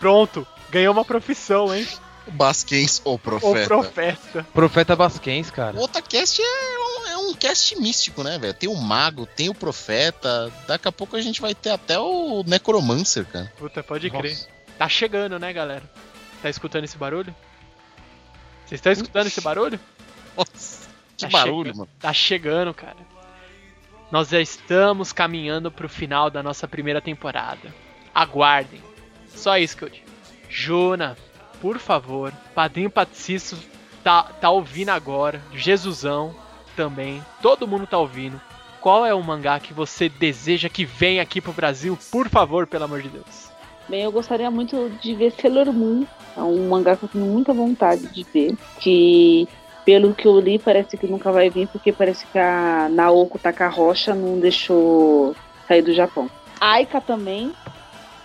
[0.00, 1.86] Pronto, ganhou uma profissão, hein?
[2.26, 3.66] O Basquens, o O profeta.
[3.68, 4.46] profeta.
[4.54, 5.76] Profeta Basquens, cara.
[5.76, 8.54] O Otacast é um, é um cast místico, né, velho?
[8.54, 10.50] Tem o mago, tem o profeta.
[10.66, 13.52] Daqui a pouco a gente vai ter até o Necromancer, cara.
[13.58, 14.32] Puta, pode crer.
[14.32, 14.48] Nossa.
[14.78, 15.82] Tá chegando, né, galera?
[16.42, 17.34] Tá escutando esse barulho?
[18.66, 19.78] Vocês estão escutando esse barulho?
[20.36, 21.76] Nossa, que Tá barulho, chegando.
[21.78, 21.90] mano.
[22.00, 22.96] Tá chegando, cara.
[24.10, 27.74] Nós já estamos caminhando pro final da nossa primeira temporada.
[28.14, 28.80] Aguardem.
[29.28, 30.04] Só isso que eu digo.
[30.48, 31.16] Juna,
[31.60, 33.58] por favor, Padrinho Patricisto
[34.04, 35.42] tá, tá ouvindo agora.
[35.52, 36.34] Jesusão
[36.76, 37.24] também.
[37.42, 38.40] Todo mundo tá ouvindo.
[38.80, 41.98] Qual é o mangá que você deseja que venha aqui pro Brasil?
[42.10, 43.50] Por favor, pelo amor de Deus.
[43.88, 46.06] Bem, eu gostaria muito de ver Sailor Moon.
[46.36, 48.56] É um mangá que eu tenho muita vontade de ver.
[48.80, 49.46] Que,
[49.84, 54.14] pelo que eu li, parece que nunca vai vir, porque parece que a Naoko Takarocha
[54.14, 55.36] não deixou
[55.68, 56.30] sair do Japão.
[56.60, 57.52] Aika também,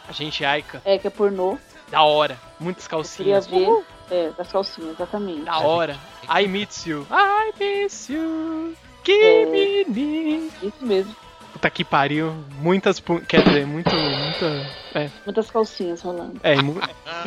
[0.08, 1.58] A gente, Aika, é que é pornô.
[1.91, 2.38] da hora.
[2.60, 3.48] Muitas Eu queria calcinhas.
[3.48, 3.67] ver.
[3.67, 3.84] Uhul.
[4.10, 5.41] É, das calcinhas, exatamente.
[5.41, 5.95] Da hora.
[6.28, 7.06] I miss you.
[7.12, 8.74] I miss you.
[9.04, 10.50] Give me.
[10.63, 11.15] Isso mesmo.
[11.60, 12.32] Puta que pariu.
[12.62, 13.04] Muitas.
[13.28, 13.89] Quer dizer, muito.
[13.93, 14.65] Muita.
[14.95, 15.10] É.
[15.26, 16.39] Muitas calcinhas rolando.
[16.41, 16.76] é mu-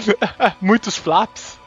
[0.59, 1.59] muitos flaps.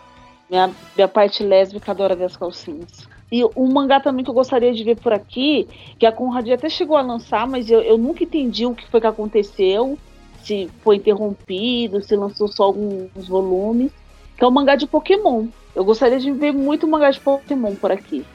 [0.50, 3.08] Minha, minha parte lésbica adora ver as calcinhas.
[3.32, 5.68] E um mangá também que eu gostaria de ver por aqui,
[6.00, 9.00] que a Conrad até chegou a lançar, mas eu, eu nunca entendi o que foi
[9.00, 9.96] que aconteceu,
[10.44, 13.92] se foi interrompido, se lançou só alguns volumes,
[14.38, 15.46] que é o mangá de Pokémon.
[15.76, 18.26] Eu gostaria de ver muito mangá de Pokémon por aqui.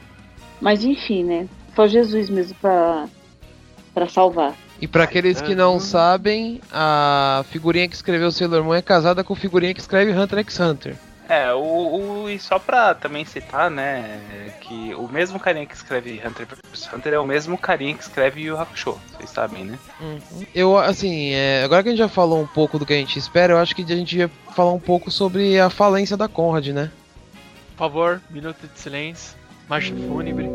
[0.61, 1.47] Mas enfim, né?
[1.75, 3.07] Só Jesus mesmo pra,
[3.93, 4.53] pra salvar.
[4.81, 9.33] E pra aqueles que não sabem, a figurinha que escreveu Sailor Moon é casada com
[9.33, 10.95] a figurinha que escreve Hunter x Hunter.
[11.29, 11.59] É, o,
[12.23, 14.19] o- e só pra também citar, né,
[14.61, 18.41] que o mesmo carinha que escreve Hunter x Hunter é o mesmo carinha que escreve
[18.41, 19.79] Yu Hakusho, vocês sabem, né?
[20.53, 23.17] Eu, assim, é, agora que a gente já falou um pouco do que a gente
[23.17, 26.67] espera, eu acho que a gente ia falar um pouco sobre a falência da Conrad,
[26.69, 26.91] né?
[27.77, 29.37] Por favor, minuto de silêncio.
[29.69, 30.49] Marcha fúnebre.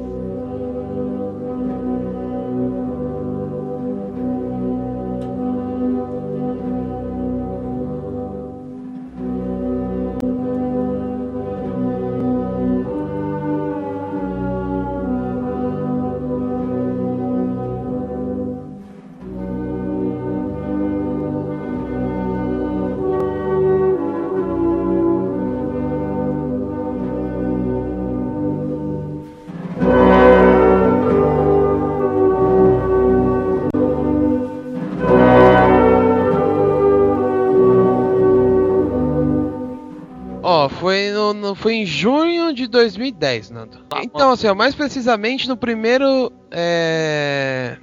[41.56, 43.78] Foi em junho de 2010, Nando.
[44.02, 46.32] Então, assim, ó, mais precisamente no primeiro.
[46.50, 47.76] é,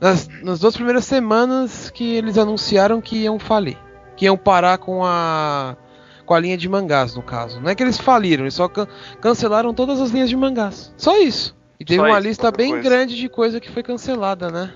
[0.00, 3.78] nas, nas duas primeiras semanas que eles anunciaram que iam falir.
[4.16, 5.76] Que iam parar com a.
[6.24, 7.60] Com a linha de mangás, no caso.
[7.60, 8.88] Não é que eles faliram, eles só can-
[9.20, 10.92] cancelaram todas as linhas de mangás.
[10.96, 11.54] Só isso.
[11.78, 12.82] E teve Só uma lista bem coisa.
[12.88, 14.72] grande de coisa que foi cancelada, né?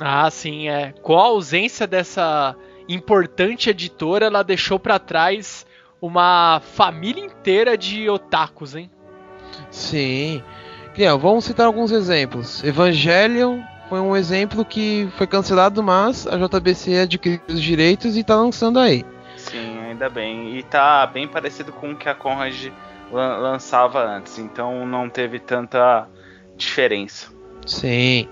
[0.00, 0.94] Ah, sim, é.
[1.02, 2.56] Com a ausência dessa
[2.88, 5.65] importante editora, ela deixou pra trás
[6.00, 8.90] uma família inteira de otakus, hein?
[9.70, 10.42] Sim.
[10.94, 12.62] Que, ó, vamos citar alguns exemplos.
[12.64, 18.34] Evangelion foi um exemplo que foi cancelado, mas a JBC adquiriu os direitos e tá
[18.36, 19.04] lançando aí.
[19.36, 20.56] Sim, ainda bem.
[20.56, 22.68] E tá bem parecido com o que a Conrad
[23.12, 26.08] lan- lançava antes, então não teve tanta
[26.56, 27.28] diferença.
[27.66, 28.28] Sim.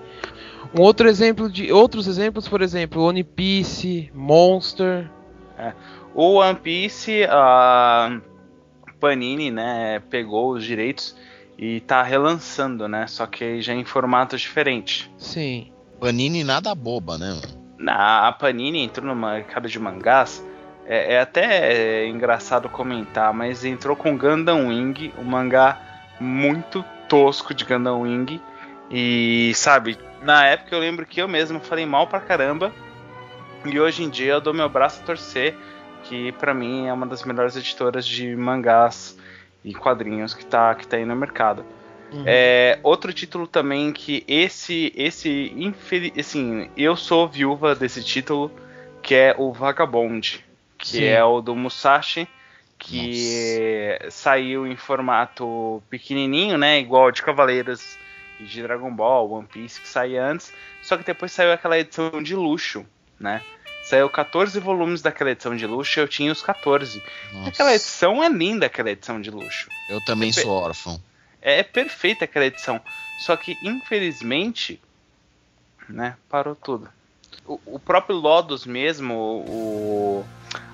[0.77, 5.09] Um outro exemplo de outros exemplos, por exemplo, One Piece, Monster.
[6.15, 8.21] O One Piece, a
[9.01, 11.17] Panini, né, pegou os direitos
[11.59, 13.07] e tá relançando, né?
[13.07, 15.11] Só que já em formatos diferentes.
[15.19, 15.73] Sim.
[16.01, 17.31] Panini nada boba, né?
[17.31, 17.65] mano?
[17.79, 20.45] Na, a Panini entrou no mercado de mangás.
[20.87, 25.81] É, é até engraçado comentar, mas entrou com Gundam Wing, um mangá
[26.21, 28.41] muito tosco de Gundam Wing.
[28.91, 32.73] E sabe, na época eu lembro que eu mesmo falei mal pra caramba.
[33.65, 35.57] E hoje em dia eu dou meu braço a torcer,
[36.05, 39.19] que pra mim é uma das melhores editoras de mangás
[39.65, 41.65] e quadrinhos que tá, que tá aí no mercado.
[42.27, 45.53] É, outro título também que esse, esse,
[46.19, 48.53] assim, eu sou viúva desse título,
[49.03, 50.45] que é o Vagabond,
[50.79, 51.05] que Sim.
[51.05, 52.29] é o do Musashi,
[52.79, 57.99] que saiu em formato pequenininho, né, igual de Cavaleiros
[58.39, 60.53] e de Dragon Ball, One Piece que saía antes,
[60.83, 62.87] só que depois saiu aquela edição de luxo,
[63.19, 63.43] né?
[63.85, 67.03] Saiu 14 volumes daquela edição de luxo, eu tinha os 14.
[67.33, 69.69] Nossa, Aquela edição é linda, aquela edição de luxo.
[69.91, 71.01] eu também sou órfão.
[71.43, 72.81] É perfeita aquela edição.
[73.21, 74.81] Só que, infelizmente,
[75.89, 76.89] né, parou tudo.
[77.47, 80.25] O, o próprio Lodos mesmo, o,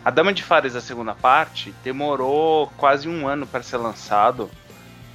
[0.04, 4.48] a Dama de Fares, a segunda parte, demorou quase um ano para ser lançado.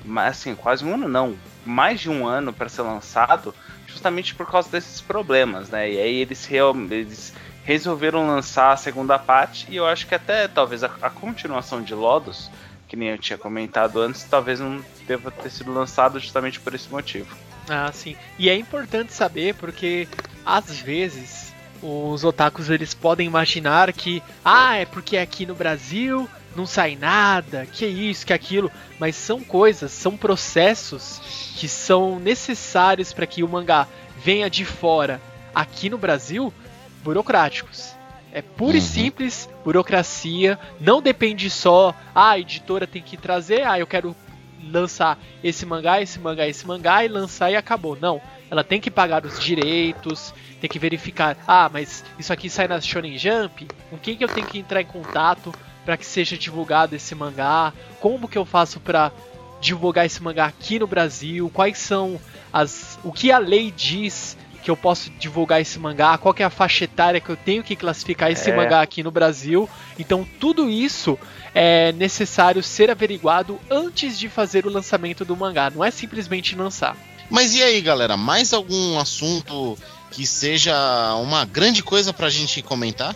[0.04, 1.38] Mas, assim, quase um ano não.
[1.66, 3.56] Mais de um ano para ser lançado,
[3.88, 5.90] justamente por causa desses problemas, né?
[5.90, 6.48] E aí eles,
[6.92, 7.34] eles
[7.66, 11.94] resolveram lançar a segunda parte, e eu acho que até talvez a, a continuação de
[11.96, 12.50] Lodos,
[12.88, 16.88] que nem eu tinha comentado antes, talvez não deva ter sido lançado justamente por esse
[16.90, 17.36] motivo.
[17.68, 18.16] Ah, sim.
[18.38, 20.08] E é importante saber porque
[20.46, 21.52] às vezes
[21.82, 27.66] os otakus eles podem imaginar que ah, é porque aqui no Brasil não sai nada,
[27.66, 31.20] que isso, que aquilo, mas são coisas, são processos
[31.58, 33.88] que são necessários para que o mangá
[34.24, 35.20] venha de fora
[35.54, 36.54] aqui no Brasil,
[37.06, 37.96] burocráticos.
[38.34, 38.86] É pura e Uhum.
[38.86, 44.14] simples burocracia, não depende só, ah, a editora tem que trazer, ah, eu quero
[44.70, 47.96] lançar esse mangá, esse mangá, esse mangá e lançar e acabou.
[48.02, 52.68] Não, ela tem que pagar os direitos, tem que verificar, ah, mas isso aqui sai
[52.68, 55.54] na Shonen Jump, com quem que eu tenho que entrar em contato
[55.86, 57.72] para que seja divulgado esse mangá?
[58.02, 59.12] Como que eu faço para
[59.62, 61.50] divulgar esse mangá aqui no Brasil?
[61.54, 62.20] Quais são
[62.52, 64.36] as o que a lei diz
[64.66, 66.18] que eu posso divulgar esse mangá?
[66.18, 68.56] Qual que é a faixa etária que eu tenho que classificar esse É.
[68.56, 69.70] mangá aqui no Brasil?
[70.00, 71.20] Então tudo isso
[71.54, 75.70] é necessário ser averiguado antes de fazer o lançamento do mangá.
[75.70, 76.98] Não é simplesmente lançar.
[77.30, 78.18] Mas e aí, galera?
[78.18, 79.78] Mais algum assunto
[80.10, 80.76] que seja
[81.22, 83.16] uma grande coisa pra gente comentar?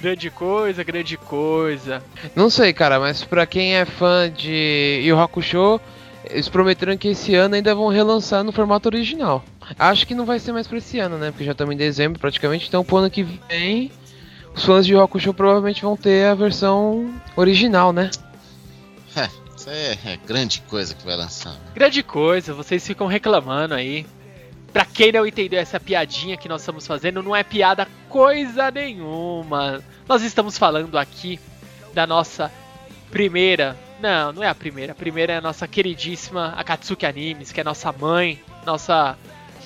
[0.00, 2.00] grande coisa, grande coisa.
[2.36, 5.80] Não sei, cara, mas pra quem é fã de Yu Hakusho,
[6.24, 9.44] eles prometeram que esse ano ainda vão relançar no formato original.
[9.78, 11.30] Acho que não vai ser mais pra esse ano, né?
[11.30, 13.90] Porque já estamos em dezembro praticamente, então pro ano que vem
[14.54, 18.10] os fãs de Yu Hakusho provavelmente vão ter a versão original, né?
[19.62, 21.56] Isso é, é grande coisa que vai lançar.
[21.72, 24.04] Grande coisa, vocês ficam reclamando aí.
[24.72, 29.80] Pra quem não entendeu essa piadinha que nós estamos fazendo, não é piada coisa nenhuma.
[30.08, 31.38] Nós estamos falando aqui
[31.94, 32.50] da nossa
[33.08, 33.76] primeira.
[34.02, 34.90] Não, não é a primeira.
[34.92, 39.16] A primeira é a nossa queridíssima Akatsuki Animes, que é nossa mãe, nossa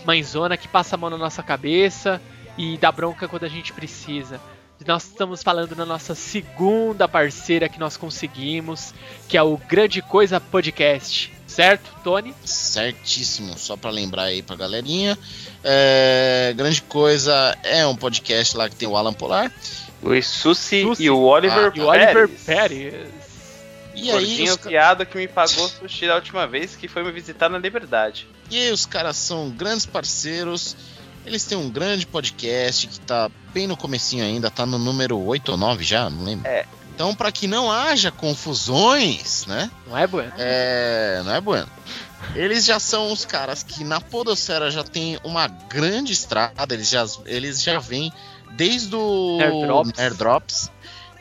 [0.04, 2.20] mãezona que passa a mão na nossa cabeça
[2.58, 4.38] e dá bronca quando a gente precisa.
[4.86, 8.92] Nós estamos falando da nossa segunda parceira que nós conseguimos,
[9.26, 11.32] que é o Grande Coisa Podcast.
[11.46, 12.34] Certo, Tony?
[12.44, 15.16] Certíssimo, só pra lembrar aí pra galerinha.
[15.64, 19.50] É, grande coisa é um podcast lá que tem o Alan Polar.
[20.02, 21.04] O Susi Susi.
[21.04, 23.08] e o Oliver Ah, E o Oliver Pérez.
[23.96, 27.02] E aí, Gordinho os, ca- piada que me pagou sushi da última vez, que foi
[27.02, 28.26] me visitar na Liberdade.
[28.50, 30.76] e aí os caras são grandes parceiros.
[31.24, 35.50] Eles têm um grande podcast que tá bem no comecinho ainda, tá no número 8
[35.52, 36.48] ou 9 já, não lembro.
[36.94, 39.70] Então, para que não haja confusões, né?
[39.86, 40.32] Não é, Bueno?
[40.38, 41.68] É, não é bueno.
[42.34, 47.04] Eles já são os caras que na Podosfera já tem uma grande estrada, eles já,
[47.26, 48.12] eles já vêm
[48.52, 49.98] desde o Airdrops.
[49.98, 50.70] Airdrops.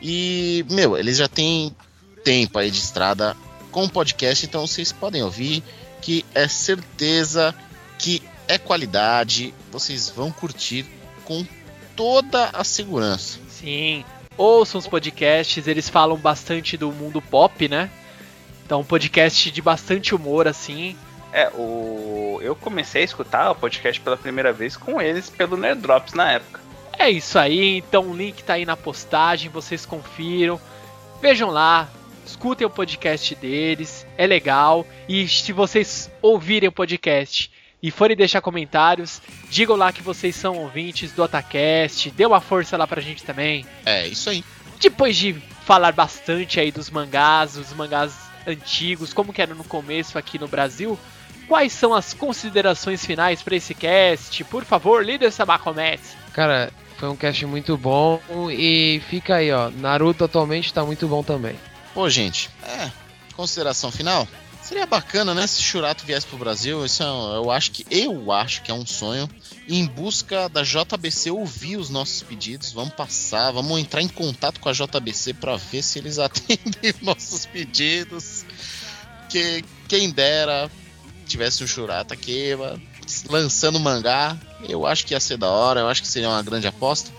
[0.00, 1.74] E, meu, eles já têm
[2.26, 3.36] tempo aí de estrada
[3.70, 5.62] com podcast, então vocês podem ouvir
[6.02, 7.54] que é certeza
[8.00, 10.84] que é qualidade, vocês vão curtir
[11.24, 11.46] com
[11.94, 13.38] toda a segurança.
[13.48, 14.04] Sim.
[14.36, 17.88] Ouçam os podcasts, eles falam bastante do mundo pop, né?
[18.64, 20.96] Então, um podcast de bastante humor, assim.
[21.32, 22.40] É, o...
[22.42, 26.32] eu comecei a escutar o podcast pela primeira vez com eles pelo Nerd Drops na
[26.32, 26.60] época.
[26.98, 30.60] É isso aí, então o link tá aí na postagem, vocês confiram.
[31.20, 31.88] Vejam lá,
[32.26, 34.86] escutem o podcast deles, é legal.
[35.08, 37.50] E se vocês ouvirem o podcast
[37.82, 42.76] e forem deixar comentários, digam lá que vocês são ouvintes do Otacast, dê uma força
[42.76, 43.64] lá pra gente também.
[43.84, 44.44] É isso aí.
[44.80, 48.14] Depois de falar bastante aí dos mangás, os mangás
[48.46, 50.98] antigos, como que era no começo aqui no Brasil,
[51.48, 54.44] quais são as considerações finais pra esse cast?
[54.44, 56.16] Por favor, líder Sabacomete.
[56.32, 58.20] Cara, foi um cast muito bom
[58.50, 59.70] e fica aí, ó.
[59.70, 61.56] Naruto atualmente tá muito bom também.
[61.96, 62.92] Ô, gente, é,
[63.34, 64.28] consideração final?
[64.62, 66.84] Seria bacana, né, se Churato viesse pro Brasil.
[66.84, 69.26] Isso é, eu acho que eu acho que é um sonho.
[69.66, 74.68] Em busca da JBC ouvir os nossos pedidos, vamos passar, vamos entrar em contato com
[74.68, 78.44] a JBC para ver se eles atendem os nossos pedidos.
[79.30, 80.70] Que quem dera
[81.26, 82.50] tivesse um Churato aqui
[83.30, 84.36] lançando mangá,
[84.68, 87.10] eu acho que ia ser da hora, eu acho que seria uma grande aposta.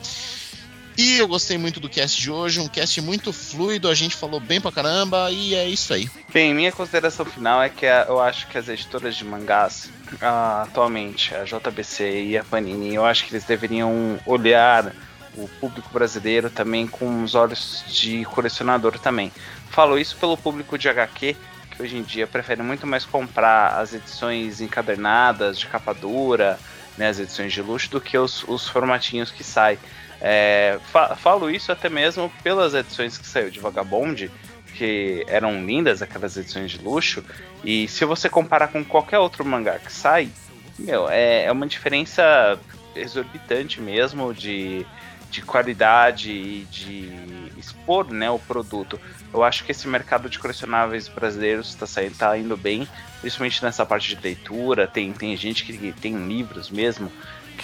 [0.97, 4.39] E eu gostei muito do cast de hoje, um cast muito fluido, a gente falou
[4.39, 6.09] bem pra caramba e é isso aí.
[6.33, 11.43] Bem, minha consideração final é que eu acho que as editoras de mangás, atualmente, a
[11.43, 14.91] JBC e a Panini, eu acho que eles deveriam olhar
[15.35, 19.31] o público brasileiro também com os olhos de colecionador também.
[19.69, 21.35] Falo isso pelo público de HQ,
[21.69, 26.59] que hoje em dia prefere muito mais comprar as edições encadernadas, de capa dura,
[26.97, 29.77] né, as edições de luxo, do que os, os formatinhos que saem.
[30.21, 34.31] É, fa- falo isso até mesmo pelas edições que saiu de Vagabond,
[34.75, 37.23] que eram lindas aquelas edições de luxo,
[37.63, 40.29] e se você comparar com qualquer outro mangá que sai,
[40.77, 42.59] meu, é, é uma diferença
[42.95, 44.85] exorbitante mesmo de,
[45.31, 47.11] de qualidade e de
[47.57, 48.99] expor né, o produto.
[49.33, 51.85] Eu acho que esse mercado de colecionáveis brasileiros está
[52.17, 52.87] tá indo bem,
[53.21, 54.87] principalmente nessa parte de leitura.
[54.87, 57.11] Tem, tem gente que tem livros mesmo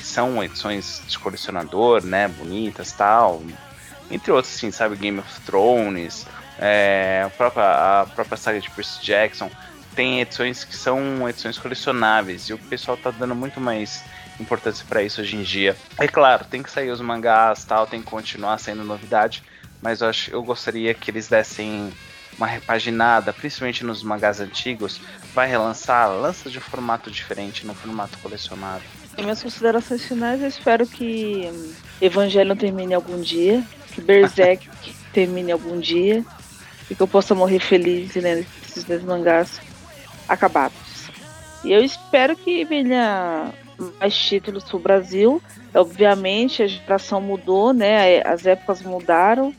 [0.03, 3.41] são edições de colecionador, né, bonitas tal,
[4.11, 6.25] entre outros, assim, sabe, Game of Thrones,
[6.59, 9.49] é, a, própria, a própria saga de Percy Jackson,
[9.95, 14.03] tem edições que são edições colecionáveis e o pessoal tá dando muito mais
[14.39, 15.75] importância para isso hoje em dia.
[15.97, 19.43] É claro, tem que sair os mangás tal, tem que continuar sendo novidade,
[19.81, 21.91] mas eu, acho, eu gostaria que eles dessem
[22.37, 24.99] uma repaginada, principalmente nos mangás antigos,
[25.33, 28.89] vai relançar, lança de um formato diferente, no formato colecionável.
[29.17, 31.49] Em minhas considerações finais, eu espero que
[32.01, 34.67] Evangelho termine algum dia, que Berserk
[35.13, 36.25] termine algum dia,
[36.89, 39.61] e que eu possa morrer feliz lendo esses dois mangás
[40.27, 41.09] acabados.
[41.63, 43.53] E eu espero que venha
[43.99, 45.41] mais títulos pro Brasil.
[45.73, 48.21] Obviamente a geração mudou, né?
[48.25, 49.53] As épocas mudaram.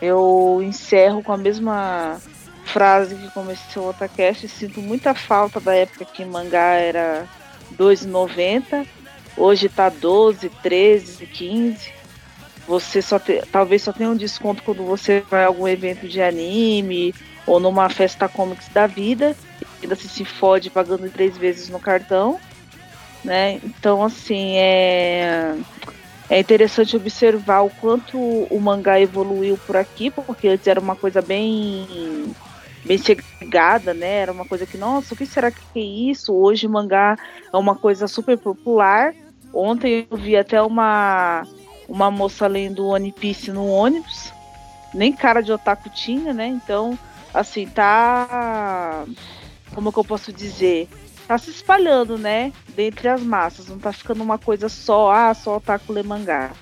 [0.00, 2.20] Eu encerro com a mesma
[2.64, 4.46] frase que comecei o Otacast.
[4.48, 7.26] Sinto muita falta da época que mangá era
[7.78, 8.86] 2,90.
[9.36, 11.92] Hoje tá 12, 13, 15.
[12.66, 16.22] Você só te, talvez só tenha um desconto quando você vai a algum evento de
[16.22, 17.14] anime
[17.46, 19.36] ou numa festa comics da vida.
[19.82, 22.38] Ainda se se fode pagando três vezes no cartão.
[23.22, 23.60] Né?
[23.64, 25.56] Então assim é.
[26.30, 31.20] É interessante observar o quanto o mangá evoluiu por aqui, porque antes era uma coisa
[31.20, 32.34] bem
[32.84, 34.18] bem segregada, né?
[34.18, 36.32] Era uma coisa que, nossa, o que será que é isso?
[36.34, 37.16] Hoje mangá
[37.52, 39.14] é uma coisa super popular.
[39.52, 41.46] Ontem eu vi até uma
[41.88, 44.32] uma moça lendo One Piece no ônibus.
[44.92, 46.46] Nem cara de otaku tinha, né?
[46.46, 46.98] Então,
[47.32, 49.04] assim, tá
[49.74, 50.88] como que eu posso dizer?
[51.26, 52.52] Tá se espalhando, né?
[52.76, 56.52] Dentre as massas, não tá ficando uma coisa só, ah, só otaku lê mangá.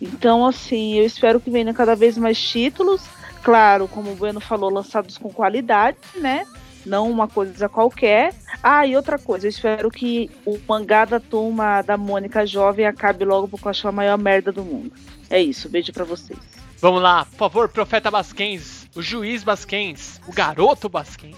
[0.00, 3.02] Então, assim, eu espero que venha cada vez mais títulos.
[3.42, 6.46] Claro, como o Bueno falou, lançados com qualidade, né?
[6.86, 8.34] Não uma coisa qualquer.
[8.62, 13.24] Ah, e outra coisa, eu espero que o mangá da turma da Mônica Jovem acabe
[13.24, 14.92] logo, porque eu acho a maior merda do mundo.
[15.28, 16.38] É isso, beijo pra vocês.
[16.80, 21.36] Vamos lá, por favor, Profeta Basquens, o juiz Basquens, o garoto Basquens.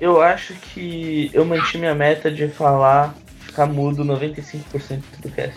[0.00, 5.54] Eu acho que eu mantive minha meta de falar, ficar mudo 95% do cast.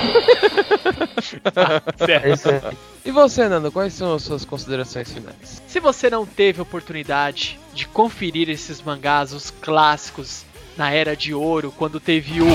[1.96, 2.48] certo.
[2.48, 2.72] É.
[3.04, 5.62] E você, Nando, quais são as suas considerações finais?
[5.66, 10.44] Se você não teve oportunidade de conferir esses mangás, os clássicos,
[10.76, 12.46] na Era de Ouro, quando teve o.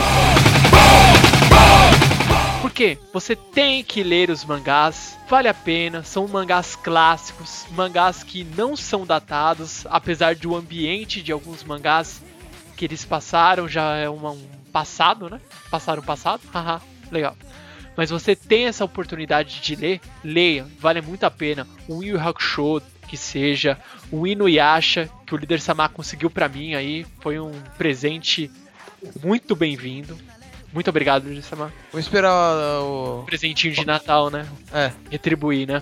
[2.62, 2.98] Por quê?
[3.14, 8.76] Você tem que ler os mangás, vale a pena, são mangás clássicos, mangás que não
[8.76, 12.22] são datados, apesar do ambiente de alguns mangás
[12.76, 15.40] que eles passaram já é uma- um passado, né?
[15.70, 16.42] Passaram o passado?
[16.54, 16.82] Haha,
[17.12, 17.36] legal.
[17.96, 21.66] Mas você tem essa oportunidade de ler, leia, vale muito a pena.
[21.88, 23.78] O Yu Hakusho, que seja,
[24.12, 28.52] o Inuyasha, que o líder Samar conseguiu pra mim aí, foi um presente
[29.24, 30.18] muito bem-vindo.
[30.74, 31.72] Muito obrigado, líder Samar.
[31.92, 33.24] Vou esperar o.
[33.26, 34.46] Presentinho de Natal, né?
[34.74, 35.82] É, retribuir, né?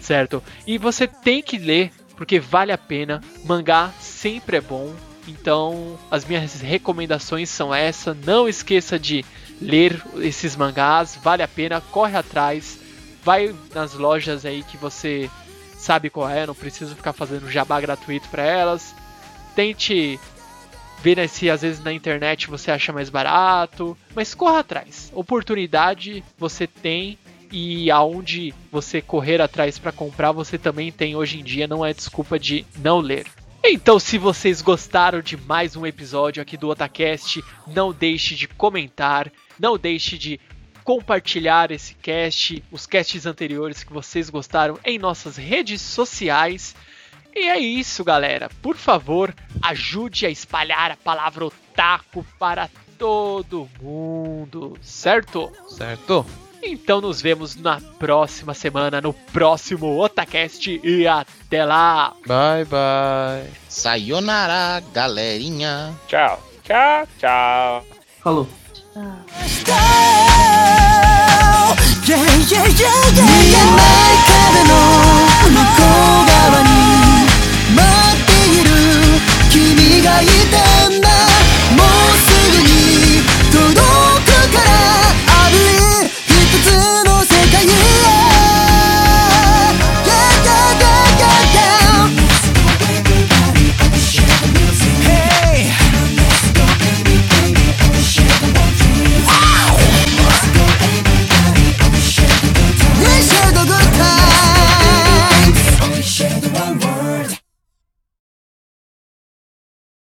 [0.00, 0.42] Certo.
[0.66, 3.20] E você tem que ler, porque vale a pena.
[3.44, 4.92] Mangá sempre é bom.
[5.28, 8.12] Então, as minhas recomendações são essa.
[8.12, 9.24] Não esqueça de
[9.60, 12.78] ler esses mangás, vale a pena, corre atrás.
[13.24, 15.30] Vai nas lojas aí que você
[15.76, 18.94] sabe qual é, não precisa ficar fazendo jabá gratuito para elas.
[19.54, 20.18] Tente
[21.02, 25.10] ver né, se às vezes na internet você acha mais barato, mas corra atrás.
[25.14, 27.18] Oportunidade você tem
[27.50, 31.92] e aonde você correr atrás para comprar, você também tem hoje em dia, não é
[31.92, 33.26] desculpa de não ler.
[33.64, 39.30] Então, se vocês gostaram de mais um episódio aqui do Otacast, não deixe de comentar,
[39.58, 40.40] não deixe de
[40.82, 46.74] compartilhar esse cast, os casts anteriores que vocês gostaram em nossas redes sociais.
[47.32, 48.50] E é isso, galera.
[48.60, 49.32] Por favor,
[49.62, 55.52] ajude a espalhar a palavra otaku para todo mundo, certo?
[55.68, 56.26] certo?
[56.62, 62.14] Então nos vemos na próxima semana, no próximo Otacast e até lá!
[62.26, 63.50] Bye, bye.
[63.68, 65.92] Sayonara, galerinha.
[66.06, 67.84] Tchau, tchau, tchau.
[68.22, 68.48] Falou.
[79.74, 81.01] 壁